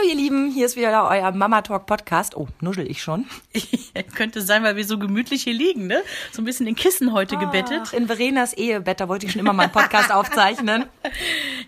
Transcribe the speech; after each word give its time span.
Hallo 0.00 0.08
ihr 0.08 0.16
Lieben, 0.16 0.50
hier 0.50 0.64
ist 0.64 0.76
wieder 0.76 1.08
euer 1.10 1.30
Mama 1.32 1.60
Talk 1.60 1.84
Podcast. 1.84 2.34
Oh, 2.34 2.48
nuschel 2.60 2.90
ich 2.90 3.02
schon. 3.02 3.26
Könnte 4.14 4.40
sein, 4.40 4.62
weil 4.62 4.76
wir 4.76 4.84
so 4.84 4.98
gemütlich 4.98 5.42
hier 5.42 5.52
liegen, 5.52 5.88
ne? 5.88 6.02
So 6.32 6.40
ein 6.40 6.44
bisschen 6.46 6.66
in 6.66 6.74
Kissen 6.74 7.12
heute 7.12 7.36
gebettet. 7.36 7.82
Ach, 7.84 7.92
in 7.92 8.06
Verenas 8.06 8.54
Ehebett, 8.54 9.00
da 9.00 9.08
wollte 9.08 9.26
ich 9.26 9.32
schon 9.32 9.40
immer 9.40 9.52
mal 9.52 9.64
einen 9.64 9.72
Podcast 9.72 10.12
aufzeichnen. 10.12 10.86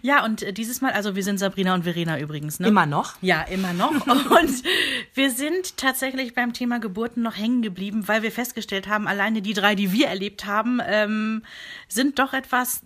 Ja, 0.04 0.24
und 0.24 0.42
äh, 0.42 0.52
dieses 0.52 0.80
Mal, 0.80 0.92
also 0.92 1.14
wir 1.14 1.22
sind 1.22 1.38
Sabrina 1.38 1.74
und 1.74 1.84
Verena 1.84 2.18
übrigens, 2.18 2.58
ne? 2.58 2.66
Immer 2.66 2.86
noch? 2.86 3.14
Ja, 3.20 3.42
immer 3.42 3.72
noch. 3.72 3.92
Und 4.06 4.64
wir 5.14 5.30
sind 5.30 5.76
tatsächlich 5.76 6.34
beim 6.34 6.52
Thema 6.52 6.80
Geburten 6.80 7.22
noch 7.22 7.36
hängen 7.36 7.62
geblieben, 7.62 8.08
weil 8.08 8.22
wir 8.22 8.32
festgestellt 8.32 8.88
haben, 8.88 9.06
alleine 9.06 9.42
die 9.42 9.52
drei, 9.52 9.76
die 9.76 9.92
wir 9.92 10.08
erlebt 10.08 10.44
haben, 10.44 10.80
ähm, 10.84 11.44
sind 11.86 12.18
doch 12.18 12.32
etwas 12.32 12.82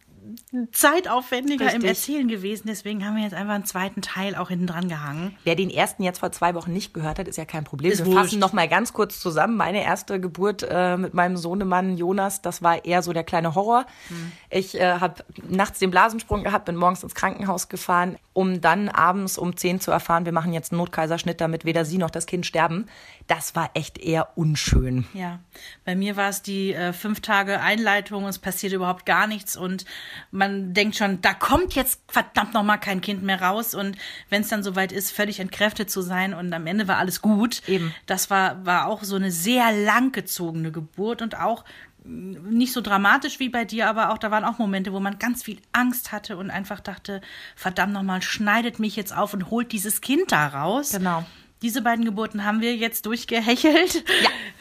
zeitaufwendiger 0.72 1.66
Richtig. 1.66 1.82
im 1.82 1.88
Erzählen 1.88 2.28
gewesen. 2.28 2.64
Deswegen 2.68 3.04
haben 3.04 3.16
wir 3.16 3.22
jetzt 3.22 3.34
einfach 3.34 3.54
einen 3.54 3.64
zweiten 3.64 4.02
Teil 4.02 4.34
auch 4.34 4.48
hinten 4.48 4.66
dran 4.66 4.88
gehangen. 4.88 5.36
Wer 5.44 5.54
den 5.56 5.70
ersten 5.70 6.02
jetzt 6.02 6.18
vor 6.18 6.32
zwei 6.32 6.54
Wochen 6.54 6.72
nicht 6.72 6.94
gehört 6.94 7.18
hat, 7.18 7.28
ist 7.28 7.36
ja 7.36 7.44
kein 7.44 7.64
Problem. 7.64 7.92
Ist 7.92 8.00
Wir 8.00 8.06
wurscht. 8.06 8.18
fassen 8.18 8.38
noch 8.38 8.52
mal 8.52 8.68
ganz 8.68 8.92
kurz 8.92 9.20
zusammen. 9.20 9.56
Meine 9.56 9.82
erste 9.84 10.20
Geburt 10.20 10.66
äh, 10.68 10.96
mit 10.96 11.14
meinem 11.14 11.36
Sohnemann 11.36 11.96
Jonas, 11.96 12.42
das 12.42 12.62
war 12.62 12.84
eher 12.84 13.02
so 13.02 13.12
der 13.12 13.24
kleine 13.24 13.54
Horror. 13.54 13.86
Hm. 14.08 14.32
Ich 14.50 14.78
äh, 14.78 15.00
habe 15.00 15.24
nachts 15.48 15.78
den 15.78 15.90
Blasensprung 15.90 16.44
gehabt, 16.44 16.66
bin 16.66 16.76
morgens 16.76 17.02
ins 17.02 17.14
Krankenhaus 17.14 17.68
gefahren, 17.68 18.16
um 18.32 18.60
dann 18.60 18.88
abends 18.88 19.38
um 19.38 19.56
10 19.56 19.80
zu 19.80 19.90
erfahren, 19.90 20.24
wir 20.24 20.32
machen 20.32 20.52
jetzt 20.52 20.72
einen 20.72 20.78
Notkaiserschnitt, 20.78 21.40
damit 21.40 21.64
weder 21.64 21.84
sie 21.84 21.98
noch 21.98 22.10
das 22.10 22.26
Kind 22.26 22.46
sterben. 22.46 22.86
Das 23.26 23.54
war 23.54 23.70
echt 23.74 23.98
eher 23.98 24.36
unschön. 24.36 25.06
Ja, 25.14 25.40
bei 25.84 25.96
mir 25.96 26.16
war 26.16 26.28
es 26.28 26.42
die 26.42 26.72
äh, 26.74 26.92
fünf 26.92 27.20
Tage 27.20 27.60
Einleitung, 27.60 28.26
es 28.26 28.38
passiert 28.38 28.72
überhaupt 28.72 29.06
gar 29.06 29.26
nichts 29.26 29.56
und 29.56 29.84
man 30.30 30.74
denkt 30.74 30.96
schon, 30.96 31.20
da 31.22 31.34
kommt 31.34 31.74
jetzt 31.74 32.00
verdammt 32.08 32.54
noch 32.54 32.62
mal 32.62 32.76
kein 32.76 33.00
Kind 33.00 33.22
mehr 33.22 33.40
raus 33.40 33.74
und 33.74 33.96
wenn 34.30 34.42
es 34.42 34.48
dann 34.48 34.62
soweit 34.62 34.92
ist, 34.92 35.10
völlig 35.10 35.40
entkräftet 35.40 35.90
zu 35.90 36.02
sein 36.02 36.34
und 36.34 36.52
am 36.52 36.66
Ende 36.66 36.88
war 36.88 36.98
alles 36.98 37.22
gut. 37.22 37.62
Eben. 37.68 37.94
Das 38.06 38.30
war 38.30 38.64
war 38.64 38.86
auch 38.86 39.02
so 39.02 39.16
eine 39.16 39.30
sehr 39.30 39.72
langgezogene 39.72 40.72
Geburt 40.72 41.22
und 41.22 41.38
auch 41.38 41.64
mh, 42.04 42.40
nicht 42.50 42.72
so 42.72 42.80
dramatisch 42.80 43.38
wie 43.38 43.48
bei 43.48 43.64
dir, 43.64 43.88
aber 43.88 44.12
auch 44.12 44.18
da 44.18 44.30
waren 44.30 44.44
auch 44.44 44.58
Momente, 44.58 44.92
wo 44.92 45.00
man 45.00 45.18
ganz 45.18 45.42
viel 45.42 45.58
Angst 45.72 46.12
hatte 46.12 46.36
und 46.36 46.50
einfach 46.50 46.80
dachte, 46.80 47.20
verdammt 47.54 47.92
noch 47.92 48.02
mal, 48.02 48.22
schneidet 48.22 48.78
mich 48.78 48.96
jetzt 48.96 49.16
auf 49.16 49.34
und 49.34 49.50
holt 49.50 49.72
dieses 49.72 50.00
Kind 50.00 50.32
da 50.32 50.48
raus. 50.48 50.92
Genau. 50.92 51.24
Diese 51.62 51.80
beiden 51.80 52.04
Geburten 52.04 52.44
haben 52.44 52.60
wir 52.60 52.76
jetzt 52.76 53.06
durchgehechelt. 53.06 54.04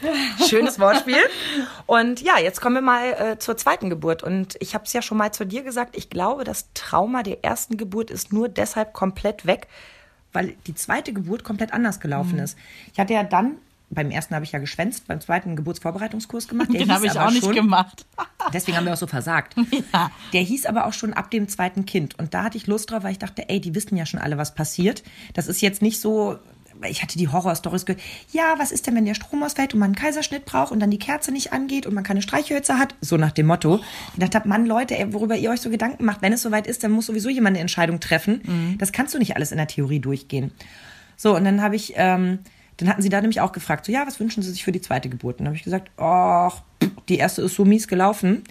Ja, 0.02 0.46
schönes 0.48 0.80
Wortspiel. 0.80 1.18
Und 1.86 2.22
ja, 2.22 2.40
jetzt 2.40 2.62
kommen 2.62 2.76
wir 2.76 2.82
mal 2.82 3.14
äh, 3.14 3.40
zur 3.40 3.58
zweiten 3.58 3.90
Geburt. 3.90 4.24
Und 4.24 4.56
ich 4.60 4.74
habe 4.74 4.86
es 4.86 4.94
ja 4.94 5.02
schon 5.02 5.18
mal 5.18 5.34
zu 5.34 5.46
dir 5.46 5.64
gesagt, 5.64 5.98
ich 5.98 6.10
glaube, 6.10 6.46
das 6.46 6.70
Trauma 6.74 7.22
der 7.24 7.44
ersten 7.44 7.76
Geburt 7.76 8.12
ist 8.12 8.32
nur 8.32 8.48
deshalb 8.48 8.94
komplett 8.94 9.46
weg, 9.46 9.68
weil 10.32 10.56
die 10.68 10.76
zweite 10.76 11.12
Geburt 11.12 11.44
komplett 11.44 11.74
anders 11.74 12.00
gelaufen 12.00 12.40
ist. 12.40 12.58
Ich 12.94 13.00
hatte 13.00 13.14
ja 13.14 13.24
dann, 13.24 13.58
beim 13.90 14.10
ersten 14.10 14.34
habe 14.34 14.46
ich 14.46 14.52
ja 14.52 14.60
geschwänzt, 14.60 15.08
beim 15.08 15.22
zweiten 15.22 15.56
Geburtsvorbereitungskurs 15.56 16.48
gemacht. 16.48 16.74
Den 16.74 16.92
habe 16.92 17.08
ich 17.08 17.20
auch 17.20 17.30
nicht 17.30 17.44
schon, 17.44 17.56
gemacht. 17.56 18.06
Deswegen 18.54 18.78
haben 18.78 18.86
wir 18.86 18.94
auch 18.94 18.98
so 18.98 19.08
versagt. 19.08 19.56
Ja. 19.94 20.12
Der 20.34 20.42
hieß 20.42 20.66
aber 20.66 20.86
auch 20.86 20.94
schon 20.94 21.14
ab 21.14 21.30
dem 21.32 21.48
zweiten 21.48 21.86
Kind. 21.86 22.18
Und 22.18 22.34
da 22.34 22.44
hatte 22.44 22.58
ich 22.58 22.68
Lust 22.68 22.92
drauf, 22.92 23.04
weil 23.04 23.12
ich 23.12 23.20
dachte, 23.20 23.50
ey, 23.50 23.60
die 23.60 23.76
wissen 23.76 23.98
ja 23.98 24.06
schon 24.06 24.20
alle, 24.20 24.38
was 24.38 24.56
passiert. 24.56 25.04
Das 25.34 25.48
ist 25.48 25.62
jetzt 25.62 25.82
nicht 25.82 26.00
so. 26.00 26.40
Ich 26.88 27.02
hatte 27.02 27.18
die 27.18 27.28
Horrorstories 27.28 27.86
gehört. 27.86 28.02
Ja, 28.32 28.56
was 28.58 28.72
ist 28.72 28.86
denn, 28.88 28.96
wenn 28.96 29.06
der 29.06 29.14
Strom 29.14 29.44
ausfällt 29.44 29.74
und 29.74 29.80
man 29.80 29.88
einen 29.88 29.96
Kaiserschnitt 29.96 30.46
braucht 30.46 30.72
und 30.72 30.80
dann 30.80 30.92
die 30.92 31.00
Kerze 31.00 31.32
nicht 31.32 31.54
angeht 31.54 31.86
und 31.86 31.94
man 31.94 32.04
keine 32.04 32.22
Streichhölzer 32.22 32.78
hat? 32.78 32.96
So 33.02 33.18
nach 33.18 33.32
dem 33.32 33.48
Motto. 33.48 33.80
Ich 34.18 34.30
dachte, 34.30 34.48
Mann, 34.48 34.66
Leute, 34.66 34.98
ey, 34.98 35.14
worüber 35.14 35.36
ihr 35.36 35.50
euch 35.52 35.62
so 35.62 35.70
Gedanken 35.70 36.06
macht, 36.06 36.22
wenn 36.22 36.34
es 36.34 36.42
soweit 36.42 36.68
ist, 36.68 36.84
dann 36.84 36.92
muss 36.92 37.06
sowieso 37.08 37.30
jemand 37.30 37.56
eine 37.56 37.62
Entscheidung 37.62 38.00
treffen. 38.00 38.76
Das 38.80 38.92
kannst 38.92 39.14
du 39.14 39.20
nicht 39.20 39.36
alles 39.36 39.52
in 39.52 39.58
der 39.58 39.68
Theorie 39.68 40.00
durchgehen. 40.00 40.52
So, 41.18 41.36
und 41.36 41.46
dann 41.46 41.62
habe 41.62 41.76
ich, 41.76 41.94
ähm, 41.96 42.40
dann 42.78 42.90
hatten 42.90 43.02
sie 43.02 43.10
da 43.10 43.22
nämlich 43.22 43.42
auch 43.42 43.52
gefragt, 43.52 43.86
so, 43.86 43.92
ja, 43.92 44.06
was 44.06 44.20
wünschen 44.20 44.44
sie 44.44 44.52
sich 44.52 44.64
für 44.64 44.72
die 44.72 44.82
zweite 44.82 45.10
Geburt? 45.10 45.36
Und 45.36 45.46
dann 45.46 45.48
habe 45.48 45.58
ich 45.58 45.64
gesagt, 45.64 45.92
ach, 45.98 46.62
die 47.08 47.18
erste 47.18 47.42
ist 47.44 47.56
so 47.56 47.66
mies 47.66 47.88
gelaufen. 47.88 48.44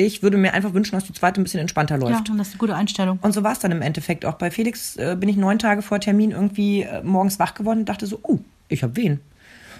Ich 0.00 0.22
würde 0.22 0.36
mir 0.36 0.54
einfach 0.54 0.74
wünschen, 0.74 0.94
dass 0.94 1.06
die 1.06 1.12
zweite 1.12 1.40
ein 1.40 1.42
bisschen 1.42 1.58
entspannter 1.58 1.98
läuft. 1.98 2.28
Ja, 2.28 2.32
und 2.32 2.38
das 2.38 2.48
ist 2.48 2.54
eine 2.54 2.58
gute 2.58 2.76
Einstellung. 2.76 3.18
Und 3.20 3.32
so 3.32 3.42
war 3.42 3.50
es 3.50 3.58
dann 3.58 3.72
im 3.72 3.82
Endeffekt 3.82 4.24
auch. 4.24 4.34
Bei 4.34 4.52
Felix 4.52 4.94
äh, 4.94 5.16
bin 5.18 5.28
ich 5.28 5.36
neun 5.36 5.58
Tage 5.58 5.82
vor 5.82 5.98
Termin 5.98 6.30
irgendwie 6.30 6.82
äh, 6.82 7.02
morgens 7.02 7.40
wach 7.40 7.54
geworden 7.54 7.80
und 7.80 7.88
dachte 7.88 8.06
so, 8.06 8.20
uh, 8.22 8.38
ich 8.68 8.84
habe 8.84 8.94
Wehen. 8.94 9.18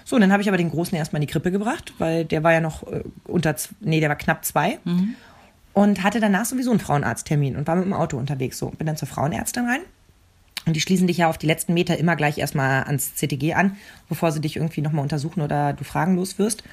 So, 0.03 0.17
und 0.17 0.21
dann 0.21 0.33
habe 0.33 0.41
ich 0.41 0.49
aber 0.49 0.57
den 0.57 0.71
Großen 0.71 0.97
erstmal 0.97 1.21
in 1.21 1.27
die 1.27 1.31
Krippe 1.31 1.51
gebracht, 1.51 1.93
weil 1.99 2.25
der 2.25 2.43
war 2.43 2.51
ja 2.51 2.59
noch 2.59 2.83
äh, 2.91 3.01
unter, 3.27 3.55
nee, 3.79 4.01
der 4.01 4.09
war 4.09 4.17
knapp 4.17 4.43
zwei. 4.43 4.79
Und 5.71 6.03
hatte 6.03 6.19
danach 6.19 6.43
sowieso 6.43 6.71
einen 6.71 6.81
Frauenarzttermin 6.81 7.55
und 7.55 7.65
war 7.67 7.77
mit 7.77 7.85
dem 7.85 7.93
Auto 7.93 8.17
unterwegs. 8.17 8.57
So, 8.57 8.71
bin 8.71 8.87
dann 8.87 8.97
zur 8.97 9.07
Frauenärztin 9.07 9.67
rein. 9.67 9.81
Und 10.65 10.75
die 10.75 10.81
schließen 10.81 11.07
dich 11.07 11.19
ja 11.19 11.29
auf 11.29 11.37
die 11.37 11.47
letzten 11.47 11.73
Meter 11.73 11.97
immer 11.97 12.17
gleich 12.17 12.39
erstmal 12.39 12.83
ans 12.83 13.15
CTG 13.15 13.53
an, 13.53 13.77
bevor 14.09 14.33
sie 14.33 14.41
dich 14.41 14.57
irgendwie 14.57 14.81
nochmal 14.81 15.03
untersuchen 15.03 15.39
oder 15.39 15.71
du 15.71 15.85
fragenlos 15.85 16.37
wirst. 16.39 16.63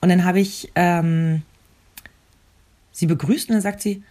Und 0.00 0.08
dann 0.08 0.24
habe 0.24 0.38
ich 0.38 0.70
ähm, 0.76 1.42
sie 2.92 3.06
begrüßt 3.06 3.48
und 3.48 3.54
dann 3.54 3.62
sagt 3.62 3.82
sie, 3.82 4.02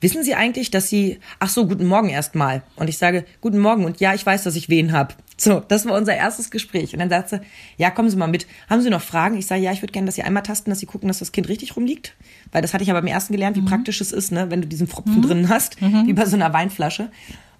wissen 0.00 0.22
Sie 0.22 0.34
eigentlich, 0.34 0.70
dass 0.70 0.88
Sie, 0.88 1.18
ach 1.38 1.48
so, 1.48 1.66
guten 1.66 1.86
Morgen 1.86 2.08
erstmal. 2.08 2.62
Und 2.76 2.88
ich 2.88 2.98
sage, 2.98 3.24
guten 3.40 3.58
Morgen 3.58 3.84
und 3.84 4.00
ja, 4.00 4.14
ich 4.14 4.24
weiß, 4.24 4.44
dass 4.44 4.56
ich 4.56 4.68
wen 4.68 4.92
habe. 4.92 5.14
So, 5.36 5.60
das 5.60 5.86
war 5.86 5.96
unser 5.96 6.16
erstes 6.16 6.50
Gespräch. 6.50 6.92
Und 6.92 6.98
dann 6.98 7.08
sagt 7.08 7.28
sie, 7.28 7.40
ja, 7.76 7.90
kommen 7.90 8.10
Sie 8.10 8.16
mal 8.16 8.26
mit. 8.26 8.46
Haben 8.68 8.82
Sie 8.82 8.90
noch 8.90 9.00
Fragen? 9.00 9.36
Ich 9.36 9.46
sage, 9.46 9.62
ja, 9.62 9.72
ich 9.72 9.82
würde 9.82 9.92
gerne, 9.92 10.06
dass 10.06 10.16
Sie 10.16 10.22
einmal 10.22 10.42
tasten, 10.42 10.70
dass 10.70 10.80
Sie 10.80 10.86
gucken, 10.86 11.08
dass 11.08 11.20
das 11.20 11.30
Kind 11.30 11.48
richtig 11.48 11.76
rumliegt. 11.76 12.14
Weil 12.50 12.62
das 12.62 12.74
hatte 12.74 12.82
ich 12.82 12.90
aber 12.90 13.00
beim 13.00 13.08
ersten 13.08 13.32
gelernt, 13.32 13.56
wie 13.56 13.62
praktisch 13.62 14.00
es 14.00 14.10
ist, 14.10 14.32
ne, 14.32 14.50
wenn 14.50 14.62
du 14.62 14.66
diesen 14.66 14.88
Pfropfen 14.88 15.22
drin 15.22 15.48
hast, 15.48 15.80
wie 15.80 16.12
bei 16.12 16.26
so 16.26 16.34
einer 16.34 16.52
Weinflasche. 16.52 17.10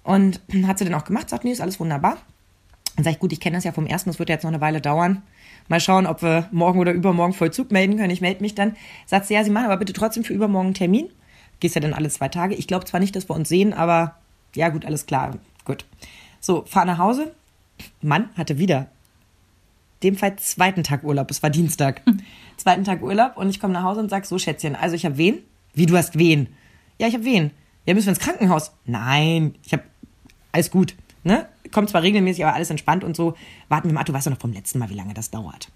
Und 0.03 0.41
hat 0.65 0.77
sie 0.77 0.85
dann 0.85 0.95
auch 0.95 1.05
gemacht, 1.05 1.29
sagt, 1.29 1.43
nee, 1.45 1.51
ist 1.51 1.61
alles 1.61 1.79
wunderbar. 1.79 2.17
Dann 2.95 3.05
sage 3.05 3.13
ich, 3.13 3.19
gut, 3.19 3.31
ich 3.31 3.39
kenne 3.39 3.57
das 3.57 3.63
ja 3.63 3.71
vom 3.71 3.85
ersten, 3.85 4.09
das 4.09 4.19
wird 4.19 4.27
ja 4.29 4.35
jetzt 4.35 4.43
noch 4.43 4.51
eine 4.51 4.59
Weile 4.59 4.81
dauern. 4.81 5.21
Mal 5.69 5.79
schauen, 5.79 6.05
ob 6.05 6.21
wir 6.21 6.49
morgen 6.51 6.79
oder 6.79 6.91
übermorgen 6.91 7.33
Vollzug 7.33 7.71
melden 7.71 7.97
können. 7.97 8.09
Ich 8.09 8.21
melde 8.21 8.41
mich 8.41 8.55
dann. 8.55 8.75
Sagt 9.05 9.27
sie, 9.27 9.35
ja, 9.35 9.43
Sie 9.43 9.51
machen 9.51 9.65
aber 9.65 9.77
bitte 9.77 9.93
trotzdem 9.93 10.23
für 10.23 10.33
übermorgen 10.33 10.67
einen 10.67 10.73
Termin. 10.73 11.09
Gehst 11.59 11.75
ja 11.75 11.81
dann 11.81 11.93
alle 11.93 12.09
zwei 12.09 12.27
Tage. 12.27 12.55
Ich 12.55 12.67
glaube 12.67 12.85
zwar 12.85 12.99
nicht, 12.99 13.15
dass 13.15 13.29
wir 13.29 13.35
uns 13.35 13.47
sehen, 13.47 13.73
aber 13.73 14.15
ja, 14.55 14.69
gut, 14.69 14.85
alles 14.85 15.05
klar. 15.05 15.37
Gut. 15.63 15.85
So, 16.41 16.65
fahr 16.65 16.85
nach 16.85 16.97
Hause. 16.97 17.31
Mann 18.01 18.29
hatte 18.35 18.57
wieder 18.57 18.87
dem 20.03 20.15
Fall 20.15 20.35
zweiten 20.37 20.83
Tag 20.83 21.03
Urlaub. 21.03 21.29
Es 21.31 21.43
war 21.43 21.49
Dienstag. 21.49 22.01
Zweiten 22.57 22.83
Tag 22.83 23.01
Urlaub 23.01 23.37
und 23.37 23.49
ich 23.49 23.59
komme 23.59 23.73
nach 23.73 23.83
Hause 23.83 24.01
und 24.01 24.09
sag 24.09 24.25
so, 24.25 24.37
Schätzchen, 24.37 24.75
also 24.75 24.95
ich 24.95 25.05
habe 25.05 25.17
wen? 25.17 25.39
Wie, 25.73 25.85
du 25.85 25.95
hast 25.95 26.17
wen? 26.17 26.47
Ja, 26.97 27.07
ich 27.07 27.13
habe 27.13 27.25
wen. 27.25 27.51
Ja, 27.85 27.93
müssen 27.93 28.07
wir 28.07 28.11
ins 28.11 28.19
Krankenhaus? 28.19 28.71
Nein, 28.85 29.55
ich 29.65 29.73
habe 29.73 29.83
alles 30.51 30.71
gut. 30.71 30.95
Ne? 31.23 31.47
Kommt 31.71 31.89
zwar 31.89 32.03
regelmäßig, 32.03 32.45
aber 32.45 32.55
alles 32.55 32.69
entspannt 32.69 33.03
und 33.03 33.15
so. 33.15 33.35
Warten 33.67 33.89
wir 33.89 33.93
mal, 33.93 34.03
du 34.03 34.13
weißt 34.13 34.27
doch 34.27 34.31
noch 34.31 34.39
vom 34.39 34.53
letzten 34.53 34.79
Mal, 34.79 34.89
wie 34.89 34.95
lange 34.95 35.13
das 35.13 35.31
dauert. 35.31 35.69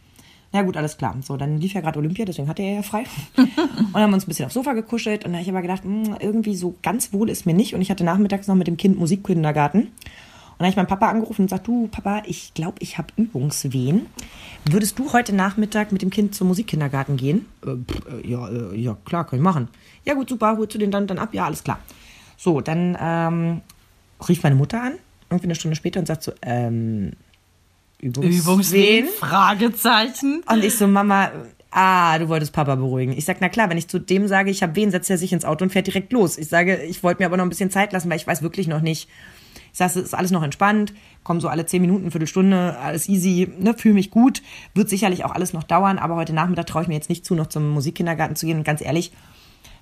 Ja 0.54 0.62
gut, 0.62 0.78
alles 0.78 0.98
klar. 0.98 1.16
So, 1.22 1.36
dann 1.36 1.58
lief 1.58 1.74
ja 1.74 1.82
gerade 1.82 1.98
Olympia, 1.98 2.26
deswegen 2.26 2.48
hatte 2.48 2.62
er 2.62 2.76
ja 2.76 2.82
frei. 2.84 3.06
und 3.38 3.50
dann 3.58 4.04
haben 4.04 4.12
wir 4.12 4.16
uns 4.16 4.26
ein 4.26 4.28
bisschen 4.28 4.46
aufs 4.46 4.54
Sofa 4.54 4.74
gekuschelt 4.74 5.26
und 5.26 5.32
dann 5.32 5.40
habe 5.40 5.44
ich 5.44 5.50
aber 5.50 5.64
gedacht, 5.64 5.84
hm, 5.84 6.16
irgendwie 6.20 6.56
so 6.56 6.76
ganz 6.84 7.12
wohl 7.12 7.30
ist 7.30 7.48
mir 7.48 7.56
nicht. 7.56 7.74
Und 7.74 7.82
ich 7.82 7.90
hatte 7.90 8.04
nachmittags 8.04 8.48
noch 8.48 8.56
mit 8.56 8.68
dem 8.68 8.78
Kind 8.78 9.00
Musikkindergarten. 9.00 9.82
Und 10.54 10.60
dann 10.60 10.68
habe 10.68 10.70
ich 10.70 10.76
meinen 10.76 10.88
Papa 10.88 11.10
angerufen 11.10 11.42
und 11.42 11.48
gesagt, 11.48 11.66
du 11.66 11.88
Papa, 11.88 12.22
ich 12.28 12.54
glaube, 12.54 12.76
ich 12.80 13.00
habe 13.00 13.08
Übungswehen. 13.18 14.06
Würdest 14.70 15.00
du 15.00 15.12
heute 15.12 15.34
Nachmittag 15.34 15.92
mit 15.92 16.04
dem 16.04 16.12
Kind 16.12 16.36
zum 16.36 16.50
Musikkindergarten 16.50 17.18
gehen? 17.18 17.48
Äh, 17.66 17.76
pff, 17.92 18.24
äh, 18.24 18.28
ja, 18.30 18.48
äh, 18.48 18.76
ja, 18.80 18.96
klar, 19.06 19.26
kann 19.26 19.40
ich 19.40 19.44
machen. 19.44 19.70
Ja 20.06 20.14
gut, 20.14 20.30
super, 20.30 20.56
holst 20.56 20.76
du 20.76 20.78
den 20.78 20.92
dann, 20.92 21.08
dann 21.08 21.18
ab? 21.18 21.34
Ja, 21.34 21.46
alles 21.46 21.64
klar. 21.64 21.80
So, 22.38 22.62
dann 22.62 22.96
ähm, 23.02 23.62
rief 24.30 24.44
meine 24.44 24.56
Mutter 24.56 24.84
an, 24.84 24.94
irgendwie 25.34 25.48
eine 25.48 25.56
Stunde 25.56 25.76
später 25.76 26.00
und 26.00 26.08
sagt 26.08 26.24
so, 26.24 26.32
ähm, 26.42 27.14
Übungswehen? 28.00 28.40
Übungswehen? 28.40 29.08
Fragezeichen. 29.20 30.44
Und 30.50 30.64
ich 30.64 30.78
so, 30.78 30.88
Mama, 30.88 31.32
ah, 31.72 32.18
du 32.20 32.30
wolltest 32.30 32.54
Papa 32.54 32.76
beruhigen. 32.76 33.14
Ich 33.14 33.26
sag, 33.26 33.38
na 33.40 33.50
klar, 33.50 33.70
wenn 33.70 33.78
ich 33.78 33.88
zu 33.88 34.00
dem 34.00 34.28
sage, 34.28 34.52
ich 34.52 34.62
habe 34.62 34.76
wen, 34.76 34.92
setzt 34.92 35.10
er 35.10 35.18
sich 35.18 35.34
ins 35.34 35.46
Auto 35.46 35.64
und 35.64 35.72
fährt 35.72 35.88
direkt 35.88 36.12
los. 36.12 36.38
Ich 36.38 36.48
sage, 36.48 36.84
ich 36.84 37.04
wollte 37.04 37.22
mir 37.22 37.28
aber 37.28 37.38
noch 37.38 37.46
ein 37.46 37.50
bisschen 37.50 37.72
Zeit 37.72 37.94
lassen, 37.94 38.10
weil 38.10 38.18
ich 38.18 38.28
weiß 38.28 38.42
wirklich 38.42 38.68
noch 38.68 38.82
nicht. 38.82 39.10
Ich 39.72 39.80
sage, 39.80 39.92
es 39.92 39.96
ist 39.96 40.14
alles 40.14 40.32
noch 40.32 40.44
entspannt, 40.44 40.94
komm 41.24 41.42
so 41.42 41.48
alle 41.48 41.66
zehn 41.66 41.82
Minuten, 41.82 42.12
Viertelstunde, 42.12 42.78
alles 42.78 43.10
easy, 43.10 43.52
ne, 43.58 43.74
fühle 43.74 43.96
mich 43.96 44.12
gut. 44.12 44.44
Wird 44.76 44.88
sicherlich 44.88 45.26
auch 45.26 45.32
alles 45.32 45.54
noch 45.54 45.64
dauern, 45.64 45.98
aber 45.98 46.16
heute 46.16 46.34
Nachmittag 46.34 46.68
traue 46.68 46.84
ich 46.84 46.88
mir 46.88 46.94
jetzt 46.94 47.10
nicht 47.10 47.26
zu, 47.26 47.34
noch 47.34 47.48
zum 47.48 47.70
Musikkindergarten 47.70 48.36
zu 48.36 48.46
gehen. 48.46 48.58
Und 48.58 48.66
ganz 48.66 48.82
ehrlich, 48.82 49.12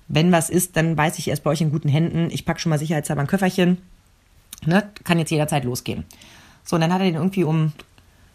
wenn 0.08 0.32
was 0.32 0.48
ist, 0.48 0.76
dann 0.76 0.96
weiß 0.96 1.18
ich, 1.18 1.28
er 1.28 1.34
ist 1.34 1.42
bei 1.42 1.50
euch 1.50 1.60
in 1.60 1.70
guten 1.70 1.88
Händen. 1.88 2.28
Ich 2.30 2.46
packe 2.46 2.60
schon 2.60 2.70
mal 2.70 2.78
sicherheitshalber 2.78 3.20
ein 3.20 3.26
Köfferchen. 3.26 3.78
Ne, 4.64 4.88
kann 5.04 5.18
jetzt 5.18 5.30
jederzeit 5.30 5.64
losgehen. 5.64 6.04
So, 6.64 6.76
und 6.76 6.82
dann 6.82 6.92
hat 6.92 7.00
er 7.00 7.06
den 7.06 7.16
irgendwie 7.16 7.44
um, 7.44 7.72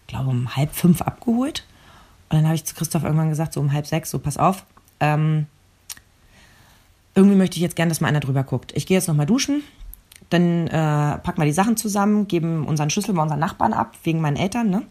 glaube 0.08 0.30
um 0.30 0.56
halb 0.56 0.74
fünf 0.76 1.02
abgeholt. 1.02 1.66
Und 2.30 2.38
dann 2.38 2.46
habe 2.46 2.56
ich 2.56 2.66
zu 2.66 2.76
Christoph 2.76 3.04
irgendwann 3.04 3.30
gesagt, 3.30 3.54
so 3.54 3.62
um 3.62 3.72
halb 3.72 3.88
sechs, 3.88 4.12
so 4.12 4.20
pass 4.20 4.38
auf, 4.38 4.66
ähm, 5.00 5.46
irgendwie 7.16 7.38
möchte 7.38 7.56
ich 7.56 7.62
jetzt 7.62 7.76
gerne, 7.76 7.90
dass 7.90 8.02
mal 8.02 8.10
einer 8.10 8.20
drüber 8.20 8.44
guckt. 8.44 8.74
Ich 8.76 8.86
gehe 8.86 8.98
jetzt 8.98 9.08
noch 9.08 9.16
mal 9.16 9.26
duschen, 9.26 9.64
dann 10.30 10.68
äh, 10.68 11.18
packen 11.18 11.38
wir 11.38 11.46
die 11.46 11.54
Sachen 11.54 11.78
zusammen, 11.78 12.28
geben 12.28 12.66
unseren 12.66 12.90
Schlüssel 12.90 13.14
bei 13.14 13.22
unseren 13.22 13.40
Nachbarn 13.40 13.74
ab, 13.74 13.96
wegen 14.04 14.20
meinen 14.20 14.38
Eltern, 14.38 14.70
ne? 14.70 14.84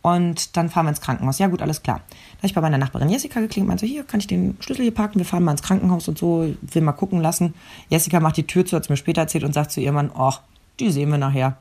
Und 0.00 0.56
dann 0.56 0.70
fahren 0.70 0.86
wir 0.86 0.90
ins 0.90 1.00
Krankenhaus. 1.00 1.40
Ja, 1.40 1.48
gut, 1.48 1.60
alles 1.60 1.82
klar. 1.82 2.00
Da 2.08 2.38
habe 2.38 2.46
ich 2.46 2.54
bei 2.54 2.60
meiner 2.60 2.78
Nachbarin 2.78 3.10
Jessica 3.10 3.40
geklingelt, 3.40 3.68
meinte 3.68 3.84
hier, 3.84 4.04
kann 4.04 4.20
ich 4.20 4.28
den 4.28 4.56
Schlüssel 4.60 4.82
hier 4.82 4.94
parken? 4.94 5.18
Wir 5.18 5.26
fahren 5.26 5.42
mal 5.42 5.50
ins 5.50 5.62
Krankenhaus 5.62 6.06
und 6.06 6.16
so, 6.16 6.54
will 6.62 6.82
mal 6.82 6.92
gucken 6.92 7.20
lassen. 7.20 7.54
Jessica 7.88 8.20
macht 8.20 8.36
die 8.36 8.46
Tür 8.46 8.64
zu, 8.64 8.76
hat 8.76 8.84
es 8.84 8.88
mir 8.88 8.96
später 8.96 9.22
erzählt 9.22 9.42
und 9.42 9.52
sagt 9.52 9.72
zu 9.72 9.80
ihrem 9.80 9.96
Mann, 9.96 10.12
ach, 10.16 10.42
die 10.80 10.90
sehen 10.90 11.10
wir 11.10 11.18
nachher. 11.18 11.58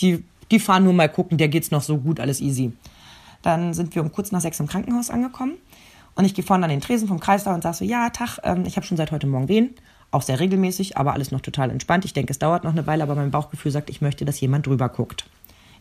Die, 0.00 0.24
die 0.50 0.58
fahren 0.58 0.84
nur 0.84 0.92
mal 0.92 1.08
gucken, 1.08 1.38
der 1.38 1.48
geht's 1.48 1.70
noch 1.70 1.82
so 1.82 1.98
gut, 1.98 2.20
alles 2.20 2.40
easy. 2.40 2.72
Dann 3.42 3.74
sind 3.74 3.94
wir 3.94 4.02
um 4.02 4.12
kurz 4.12 4.32
nach 4.32 4.40
sechs 4.40 4.60
im 4.60 4.66
Krankenhaus 4.66 5.10
angekommen. 5.10 5.54
Und 6.14 6.24
ich 6.24 6.34
gehe 6.34 6.44
vorne 6.44 6.64
an 6.64 6.70
den 6.70 6.80
Tresen 6.80 7.08
vom 7.08 7.20
Kreislauf 7.20 7.54
und 7.54 7.62
sage 7.62 7.76
so, 7.76 7.84
ja, 7.84 8.08
Tag, 8.10 8.38
ähm, 8.42 8.64
ich 8.66 8.76
habe 8.76 8.86
schon 8.86 8.96
seit 8.96 9.12
heute 9.12 9.26
Morgen 9.26 9.48
Wehen. 9.48 9.74
Auch 10.10 10.22
sehr 10.22 10.40
regelmäßig, 10.40 10.96
aber 10.96 11.12
alles 11.12 11.30
noch 11.30 11.40
total 11.40 11.70
entspannt. 11.70 12.04
Ich 12.04 12.14
denke, 12.14 12.30
es 12.30 12.38
dauert 12.38 12.64
noch 12.64 12.72
eine 12.72 12.86
Weile, 12.86 13.02
aber 13.02 13.14
mein 13.14 13.30
Bauchgefühl 13.30 13.70
sagt, 13.70 13.90
ich 13.90 14.00
möchte, 14.00 14.24
dass 14.24 14.40
jemand 14.40 14.66
drüber 14.66 14.88
guckt. 14.88 15.28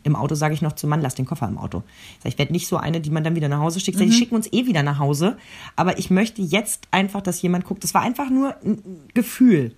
Im 0.04 0.16
Auto 0.16 0.36
sage 0.36 0.54
ich 0.54 0.62
noch 0.62 0.74
zum 0.74 0.92
Mann, 0.92 1.02
lass 1.02 1.16
den 1.16 1.26
Koffer 1.26 1.48
im 1.48 1.58
Auto. 1.58 1.84
Ich, 2.18 2.24
sag, 2.24 2.34
ich 2.34 2.38
werde 2.38 2.52
nicht 2.52 2.68
so 2.68 2.78
eine, 2.78 3.02
die 3.02 3.10
man 3.10 3.24
dann 3.24 3.36
wieder 3.36 3.48
nach 3.48 3.60
Hause 3.60 3.80
schickt. 3.80 3.98
Sag, 3.98 4.06
Die 4.06 4.14
schicken 4.14 4.36
uns 4.36 4.52
eh 4.52 4.68
wieder 4.68 4.84
nach 4.84 5.00
Hause. 5.00 5.38
Aber 5.76 5.98
ich 5.98 6.12
möchte 6.12 6.42
jetzt 6.42 6.88
einfach, 6.92 7.22
dass 7.22 7.42
jemand 7.42 7.66
guckt. 7.66 7.84
Das 7.84 7.94
war 7.94 8.02
einfach 8.02 8.30
nur 8.30 8.56
ein 8.64 9.02
Gefühl. 9.14 9.74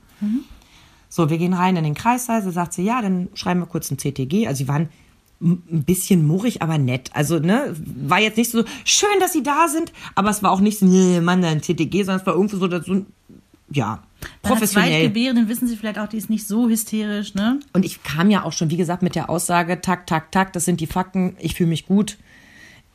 So, 1.09 1.29
wir 1.29 1.37
gehen 1.37 1.53
rein 1.53 1.75
in 1.75 1.83
den 1.83 1.93
Kreissaal. 1.93 2.43
Sie 2.43 2.51
sagt 2.51 2.73
sie, 2.73 2.83
ja, 2.83 3.01
dann 3.01 3.29
schreiben 3.33 3.61
wir 3.61 3.67
kurz 3.67 3.91
ein 3.91 3.97
CTG. 3.97 4.47
Also 4.47 4.59
sie 4.59 4.67
waren 4.67 4.89
ein 5.39 5.83
bisschen 5.83 6.25
murrig, 6.25 6.61
aber 6.61 6.77
nett. 6.77 7.11
Also, 7.13 7.39
ne, 7.39 7.75
war 7.77 8.19
jetzt 8.19 8.37
nicht 8.37 8.51
so, 8.51 8.63
schön, 8.85 9.19
dass 9.19 9.33
sie 9.33 9.43
da 9.43 9.67
sind, 9.67 9.93
aber 10.15 10.29
es 10.29 10.41
war 10.41 10.51
auch 10.51 10.59
nicht 10.59 10.79
so, 10.79 10.85
nee, 10.85 11.21
Mann, 11.21 11.43
ein 11.43 11.61
CTG, 11.61 12.03
sondern 12.03 12.21
es 12.21 12.25
war 12.25 12.33
irgendwie 12.33 12.57
so, 12.57 12.81
so 12.81 13.05
ja, 13.69 14.01
Bei 14.41 14.49
professionell. 14.49 14.89
Zweitgebärenden 14.89 15.49
wissen 15.49 15.67
Sie 15.67 15.75
vielleicht 15.75 15.99
auch, 15.99 16.07
die 16.07 16.17
ist 16.17 16.29
nicht 16.29 16.47
so 16.47 16.69
hysterisch, 16.69 17.35
ne? 17.35 17.59
Und 17.73 17.85
ich 17.85 18.01
kam 18.03 18.29
ja 18.29 18.43
auch 18.43 18.53
schon, 18.53 18.69
wie 18.69 18.77
gesagt, 18.77 19.03
mit 19.03 19.15
der 19.15 19.29
Aussage, 19.29 19.81
tak, 19.81 20.07
tak, 20.07 20.31
tak, 20.31 20.53
das 20.53 20.65
sind 20.65 20.79
die 20.79 20.87
Fakten, 20.87 21.35
ich 21.39 21.53
fühle 21.53 21.69
mich 21.69 21.85
gut. 21.85 22.17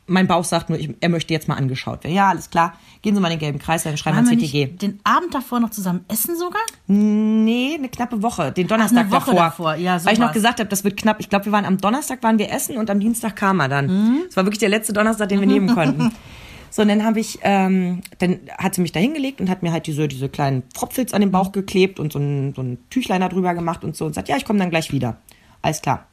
Mein 0.06 0.26
Bauch 0.26 0.44
sagt 0.44 0.68
nur, 0.68 0.78
ich, 0.78 0.90
er 1.00 1.08
möchte 1.08 1.32
jetzt 1.32 1.48
mal 1.48 1.54
angeschaut 1.54 2.02
werden. 2.04 2.14
Ja, 2.14 2.28
alles 2.28 2.50
klar. 2.50 2.74
Gehen 3.02 3.14
Sie 3.14 3.20
mal 3.20 3.28
in 3.28 3.38
den 3.38 3.40
gelben 3.40 3.58
Kreis, 3.58 3.84
dann 3.84 3.96
schreiben 3.96 4.28
wir 4.28 4.36
CTG. 4.36 4.76
den 4.76 5.00
Abend 5.04 5.32
davor 5.32 5.60
noch 5.60 5.70
zusammen 5.70 6.04
essen 6.08 6.36
sogar? 6.36 6.62
Nee, 6.86 7.76
eine 7.78 7.88
knappe 7.88 8.22
Woche. 8.22 8.52
Den 8.52 8.66
Donnerstag 8.66 9.06
eine 9.06 9.10
Woche 9.10 9.30
davor. 9.30 9.34
davor, 9.34 9.74
ja, 9.76 10.04
Weil 10.04 10.14
ich 10.14 10.18
noch 10.18 10.32
gesagt 10.32 10.60
habe, 10.60 10.68
das 10.68 10.84
wird 10.84 10.96
knapp. 10.96 11.20
Ich 11.20 11.28
glaube, 11.28 11.44
wir 11.46 11.52
waren 11.52 11.64
am 11.64 11.78
Donnerstag 11.78 12.22
waren 12.22 12.38
wir 12.38 12.50
essen 12.50 12.76
und 12.76 12.90
am 12.90 13.00
Dienstag 13.00 13.36
kam 13.36 13.60
er 13.60 13.68
dann. 13.68 13.86
Mhm. 13.86 14.22
Es 14.28 14.36
war 14.36 14.44
wirklich 14.44 14.58
der 14.58 14.68
letzte 14.68 14.92
Donnerstag, 14.92 15.28
den 15.28 15.40
wir 15.40 15.46
nehmen 15.46 15.74
konnten. 15.74 16.12
So, 16.72 16.80
und 16.80 16.88
dann 16.88 17.04
habe 17.04 17.20
ich, 17.20 17.38
ähm, 17.42 18.00
dann 18.18 18.40
hat 18.56 18.74
sie 18.74 18.80
mich 18.80 18.92
da 18.92 18.98
hingelegt 18.98 19.42
und 19.42 19.50
hat 19.50 19.62
mir 19.62 19.72
halt 19.72 19.86
diese, 19.86 20.08
diese 20.08 20.30
kleinen 20.30 20.62
Pfropfels 20.74 21.12
an 21.12 21.20
den. 21.20 21.30
Bauch 21.30 21.52
geklebt 21.52 22.00
und 22.00 22.14
so 22.14 22.18
ein, 22.18 22.54
so 22.54 22.62
ein 22.62 22.78
Tüchlein 22.88 23.20
da 23.20 23.28
drüber 23.28 23.52
gemacht 23.52 23.84
und 23.84 23.94
so 23.94 24.06
und 24.06 24.14
sagt, 24.14 24.28
ja, 24.28 24.38
ich 24.38 24.46
komme 24.46 24.58
dann 24.58 24.70
gleich 24.70 24.90
wieder. 24.90 25.18
Alles 25.60 25.82
klar. 25.82 26.06